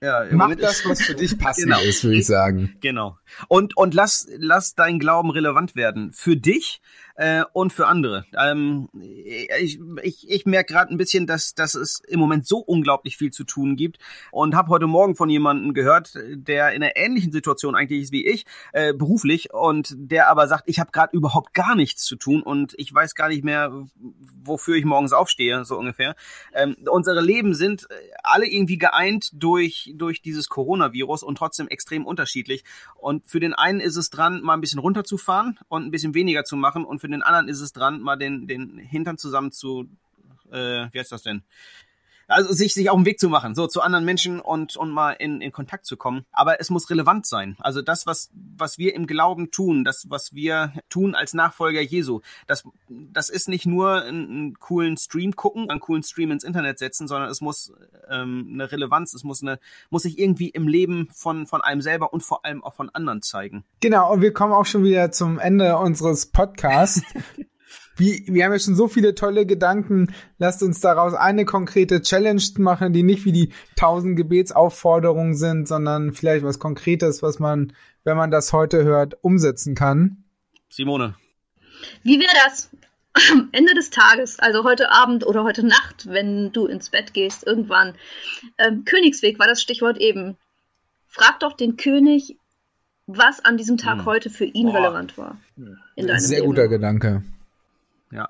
Ja, 0.00 0.22
im 0.24 0.36
Mach 0.36 0.46
Moment 0.46 0.62
das, 0.62 0.86
was 0.86 1.00
für 1.00 1.14
dich 1.14 1.38
passend 1.38 1.64
Genau. 1.64 1.80
ist, 1.80 2.04
würde 2.04 2.18
ich 2.18 2.26
sagen. 2.26 2.76
Genau. 2.82 3.16
Und, 3.48 3.74
und 3.76 3.94
lass, 3.94 4.28
lass 4.36 4.74
dein 4.74 4.98
Glauben 4.98 5.30
relevant 5.30 5.76
werden. 5.76 6.12
Für 6.12 6.36
dich 6.36 6.82
äh, 7.16 7.44
und 7.52 7.72
für 7.72 7.86
andere. 7.86 8.24
Ähm, 8.36 8.88
ich 9.00 9.78
ich, 10.02 10.28
ich 10.28 10.46
merke 10.46 10.72
gerade 10.72 10.92
ein 10.92 10.96
bisschen, 10.96 11.26
dass, 11.26 11.54
dass 11.54 11.74
es 11.74 12.00
im 12.06 12.20
Moment 12.20 12.46
so 12.46 12.58
unglaublich 12.58 13.16
viel 13.16 13.30
zu 13.30 13.44
tun 13.44 13.76
gibt. 13.76 13.98
Und 14.30 14.54
habe 14.54 14.68
heute 14.68 14.86
Morgen 14.86 15.16
von 15.16 15.28
jemandem 15.28 15.74
gehört, 15.74 16.14
der 16.14 16.72
in 16.72 16.82
einer 16.82 16.96
ähnlichen 16.96 17.32
Situation 17.32 17.74
eigentlich 17.74 18.02
ist 18.02 18.12
wie 18.12 18.26
ich, 18.26 18.44
äh, 18.72 18.92
beruflich, 18.92 19.52
und 19.52 19.94
der 19.96 20.28
aber 20.28 20.48
sagt, 20.48 20.64
ich 20.66 20.80
habe 20.80 20.90
gerade 20.90 21.16
überhaupt 21.16 21.54
gar 21.54 21.74
nichts 21.74 22.04
zu 22.04 22.16
tun 22.16 22.42
und 22.42 22.74
ich 22.76 22.92
weiß 22.92 23.14
gar 23.14 23.28
nicht 23.28 23.44
mehr, 23.44 23.86
wofür 24.42 24.76
ich 24.76 24.84
morgens 24.84 25.12
aufstehe, 25.12 25.64
so 25.64 25.78
ungefähr. 25.78 26.14
Ähm, 26.52 26.76
unsere 26.90 27.20
Leben 27.20 27.54
sind 27.54 27.86
äh, 27.90 27.94
alle 28.22 28.46
irgendwie 28.46 28.78
geeint 28.78 29.30
durch, 29.34 29.92
durch 29.94 30.22
dieses 30.22 30.48
Coronavirus 30.48 31.22
und 31.22 31.38
trotzdem 31.38 31.68
extrem 31.68 32.06
unterschiedlich. 32.06 32.64
Und 32.96 33.26
für 33.28 33.40
den 33.40 33.54
einen 33.54 33.80
ist 33.80 33.96
es 33.96 34.10
dran, 34.10 34.40
mal 34.42 34.54
ein 34.54 34.60
bisschen 34.60 34.80
runterzufahren 34.80 35.58
und 35.68 35.84
ein 35.84 35.90
bisschen 35.90 36.14
weniger 36.14 36.44
zu 36.44 36.56
machen. 36.56 36.84
Und 36.84 37.00
für 37.04 37.08
den 37.10 37.22
anderen 37.22 37.48
ist 37.48 37.60
es 37.60 37.74
dran, 37.74 38.00
mal 38.00 38.16
den, 38.16 38.46
den 38.46 38.78
Hintern 38.78 39.18
zusammen 39.18 39.52
zu, 39.52 39.90
äh, 40.50 40.86
wie 40.90 40.98
heißt 40.98 41.12
das 41.12 41.22
denn? 41.22 41.42
Also 42.28 42.52
sich, 42.52 42.74
sich 42.74 42.90
auf 42.90 42.96
den 42.96 43.06
Weg 43.06 43.20
zu 43.20 43.28
machen, 43.28 43.54
so 43.54 43.66
zu 43.66 43.80
anderen 43.82 44.04
Menschen 44.04 44.40
und, 44.40 44.76
und 44.76 44.90
mal 44.90 45.12
in, 45.12 45.40
in 45.40 45.52
Kontakt 45.52 45.86
zu 45.86 45.96
kommen. 45.96 46.24
Aber 46.32 46.60
es 46.60 46.70
muss 46.70 46.90
relevant 46.90 47.26
sein. 47.26 47.56
Also 47.60 47.82
das, 47.82 48.06
was, 48.06 48.30
was 48.56 48.78
wir 48.78 48.94
im 48.94 49.06
Glauben 49.06 49.50
tun, 49.50 49.84
das, 49.84 50.06
was 50.08 50.34
wir 50.34 50.72
tun 50.88 51.14
als 51.14 51.34
Nachfolger 51.34 51.80
Jesu, 51.80 52.20
das, 52.46 52.64
das 52.88 53.28
ist 53.28 53.48
nicht 53.48 53.66
nur 53.66 54.02
einen, 54.02 54.28
einen 54.28 54.54
coolen 54.58 54.96
Stream 54.96 55.36
gucken, 55.36 55.70
einen 55.70 55.80
coolen 55.80 56.02
Stream 56.02 56.30
ins 56.30 56.44
Internet 56.44 56.78
setzen, 56.78 57.08
sondern 57.08 57.30
es 57.30 57.40
muss 57.40 57.72
ähm, 58.08 58.50
eine 58.52 58.70
Relevanz, 58.70 59.14
es 59.14 59.24
muss 59.24 59.42
eine, 59.42 59.58
muss 59.90 60.02
sich 60.02 60.18
irgendwie 60.18 60.48
im 60.48 60.68
Leben 60.68 61.08
von, 61.12 61.46
von 61.46 61.60
einem 61.62 61.80
selber 61.80 62.12
und 62.12 62.22
vor 62.22 62.44
allem 62.44 62.64
auch 62.64 62.74
von 62.74 62.90
anderen 62.90 63.22
zeigen. 63.22 63.64
Genau, 63.80 64.12
und 64.12 64.20
wir 64.20 64.32
kommen 64.32 64.52
auch 64.52 64.66
schon 64.66 64.84
wieder 64.84 65.12
zum 65.12 65.38
Ende 65.38 65.76
unseres 65.78 66.26
Podcasts. 66.26 67.02
Wie, 67.96 68.24
wir 68.26 68.44
haben 68.44 68.52
ja 68.52 68.58
schon 68.58 68.74
so 68.74 68.88
viele 68.88 69.14
tolle 69.14 69.46
Gedanken. 69.46 70.12
Lasst 70.38 70.62
uns 70.62 70.80
daraus 70.80 71.14
eine 71.14 71.44
konkrete 71.44 72.02
Challenge 72.02 72.42
machen, 72.58 72.92
die 72.92 73.04
nicht 73.04 73.24
wie 73.24 73.32
die 73.32 73.52
tausend 73.76 74.16
Gebetsaufforderungen 74.16 75.34
sind, 75.36 75.68
sondern 75.68 76.12
vielleicht 76.12 76.44
was 76.44 76.58
Konkretes, 76.58 77.22
was 77.22 77.38
man, 77.38 77.72
wenn 78.02 78.16
man 78.16 78.30
das 78.32 78.52
heute 78.52 78.82
hört, 78.84 79.16
umsetzen 79.22 79.74
kann. 79.76 80.24
Simone. 80.68 81.14
Wie 82.02 82.18
wäre 82.18 82.34
das? 82.44 82.70
Am 83.30 83.48
Ende 83.52 83.74
des 83.74 83.90
Tages, 83.90 84.40
also 84.40 84.64
heute 84.64 84.90
Abend 84.90 85.24
oder 85.24 85.44
heute 85.44 85.64
Nacht, 85.64 86.06
wenn 86.08 86.50
du 86.52 86.66
ins 86.66 86.90
Bett 86.90 87.14
gehst, 87.14 87.46
irgendwann. 87.46 87.94
Ähm, 88.58 88.84
Königsweg 88.84 89.38
war 89.38 89.46
das 89.46 89.62
Stichwort 89.62 89.98
eben. 89.98 90.36
Frag 91.06 91.38
doch 91.38 91.52
den 91.52 91.76
König, 91.76 92.38
was 93.06 93.44
an 93.44 93.56
diesem 93.56 93.76
Tag 93.76 93.98
Hm. 93.98 94.04
heute 94.06 94.30
für 94.30 94.46
ihn 94.46 94.66
Boah. 94.66 94.78
relevant 94.78 95.16
war. 95.16 95.38
In 95.94 96.08
deinem 96.08 96.18
Sehr 96.18 96.40
Leben. 96.40 96.48
guter 96.50 96.66
Gedanke. 96.66 97.22
Ja. 98.14 98.28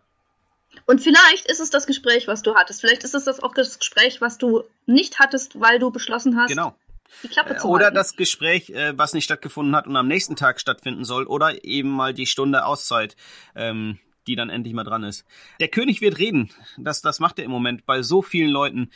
Und 0.86 1.00
vielleicht 1.00 1.46
ist 1.46 1.60
es 1.60 1.70
das 1.70 1.86
Gespräch, 1.86 2.26
was 2.26 2.42
du 2.42 2.54
hattest. 2.56 2.80
Vielleicht 2.80 3.04
ist 3.04 3.14
es 3.14 3.24
das 3.24 3.40
auch 3.40 3.54
das 3.54 3.78
Gespräch, 3.78 4.20
was 4.20 4.38
du 4.38 4.64
nicht 4.86 5.20
hattest, 5.20 5.60
weil 5.60 5.78
du 5.78 5.90
beschlossen 5.92 6.36
hast, 6.36 6.48
Genau. 6.48 6.74
die 7.22 7.28
Klappe 7.28 7.54
Äh, 7.54 7.58
zu 7.58 7.68
Oder 7.68 7.84
halten. 7.86 7.94
das 7.96 8.16
Gespräch, 8.16 8.70
äh, 8.70 8.96
was 8.98 9.12
nicht 9.14 9.24
stattgefunden 9.24 9.76
hat 9.76 9.86
und 9.86 9.96
am 9.96 10.08
nächsten 10.08 10.34
Tag 10.34 10.58
stattfinden 10.60 11.04
soll, 11.04 11.26
oder 11.26 11.64
eben 11.64 11.90
mal 11.90 12.12
die 12.12 12.26
Stunde 12.26 12.64
Auszeit, 12.64 13.14
ähm, 13.54 13.98
die 14.26 14.36
dann 14.36 14.50
endlich 14.50 14.74
mal 14.74 14.84
dran 14.84 15.04
ist. 15.04 15.24
Der 15.60 15.68
König 15.68 16.00
wird 16.00 16.18
reden. 16.18 16.50
Das, 16.76 17.02
das 17.02 17.20
macht 17.20 17.38
er 17.38 17.44
im 17.44 17.50
Moment 17.50 17.86
bei 17.86 18.02
so 18.02 18.22
vielen 18.22 18.50
Leuten. 18.50 18.90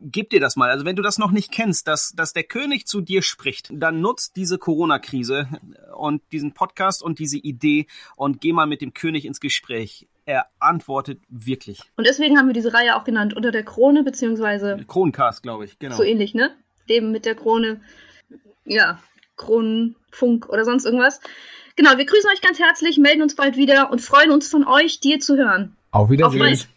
Gib 0.00 0.30
dir 0.30 0.40
das 0.40 0.56
mal. 0.56 0.70
Also 0.70 0.84
wenn 0.84 0.96
du 0.96 1.02
das 1.02 1.18
noch 1.18 1.30
nicht 1.30 1.52
kennst, 1.52 1.88
dass, 1.88 2.12
dass 2.12 2.32
der 2.32 2.44
König 2.44 2.86
zu 2.86 3.00
dir 3.00 3.22
spricht, 3.22 3.70
dann 3.72 4.00
nutzt 4.00 4.36
diese 4.36 4.58
Corona-Krise 4.58 5.48
und 5.96 6.22
diesen 6.32 6.52
Podcast 6.52 7.02
und 7.02 7.18
diese 7.18 7.38
Idee 7.38 7.86
und 8.16 8.40
geh 8.40 8.52
mal 8.52 8.66
mit 8.66 8.80
dem 8.80 8.94
König 8.94 9.24
ins 9.24 9.40
Gespräch. 9.40 10.08
Er 10.26 10.46
antwortet 10.58 11.20
wirklich. 11.28 11.80
Und 11.96 12.06
deswegen 12.06 12.38
haben 12.38 12.46
wir 12.46 12.52
diese 12.52 12.72
Reihe 12.72 12.96
auch 12.96 13.04
genannt, 13.04 13.34
unter 13.34 13.50
der 13.50 13.64
Krone, 13.64 14.04
beziehungsweise 14.04 14.84
Kroncast, 14.86 15.42
glaube 15.42 15.64
ich. 15.64 15.78
Genau. 15.78 15.96
so 15.96 16.02
ähnlich, 16.02 16.34
ne? 16.34 16.54
Leben 16.86 17.10
mit 17.10 17.24
der 17.24 17.34
Krone. 17.34 17.80
Ja, 18.64 19.00
Kronenfunk 19.36 20.48
oder 20.48 20.64
sonst 20.64 20.84
irgendwas. 20.84 21.20
Genau, 21.80 21.96
wir 21.96 22.04
grüßen 22.04 22.28
euch 22.30 22.42
ganz 22.42 22.58
herzlich, 22.58 22.98
melden 22.98 23.22
uns 23.22 23.34
bald 23.34 23.56
wieder 23.56 23.90
und 23.90 24.02
freuen 24.02 24.30
uns 24.32 24.46
von 24.48 24.66
euch, 24.66 25.00
dir 25.00 25.18
zu 25.18 25.38
hören. 25.38 25.78
Auf 25.92 26.02
Auf 26.02 26.10
Wiedersehen. 26.10 26.38
bald. 26.38 26.68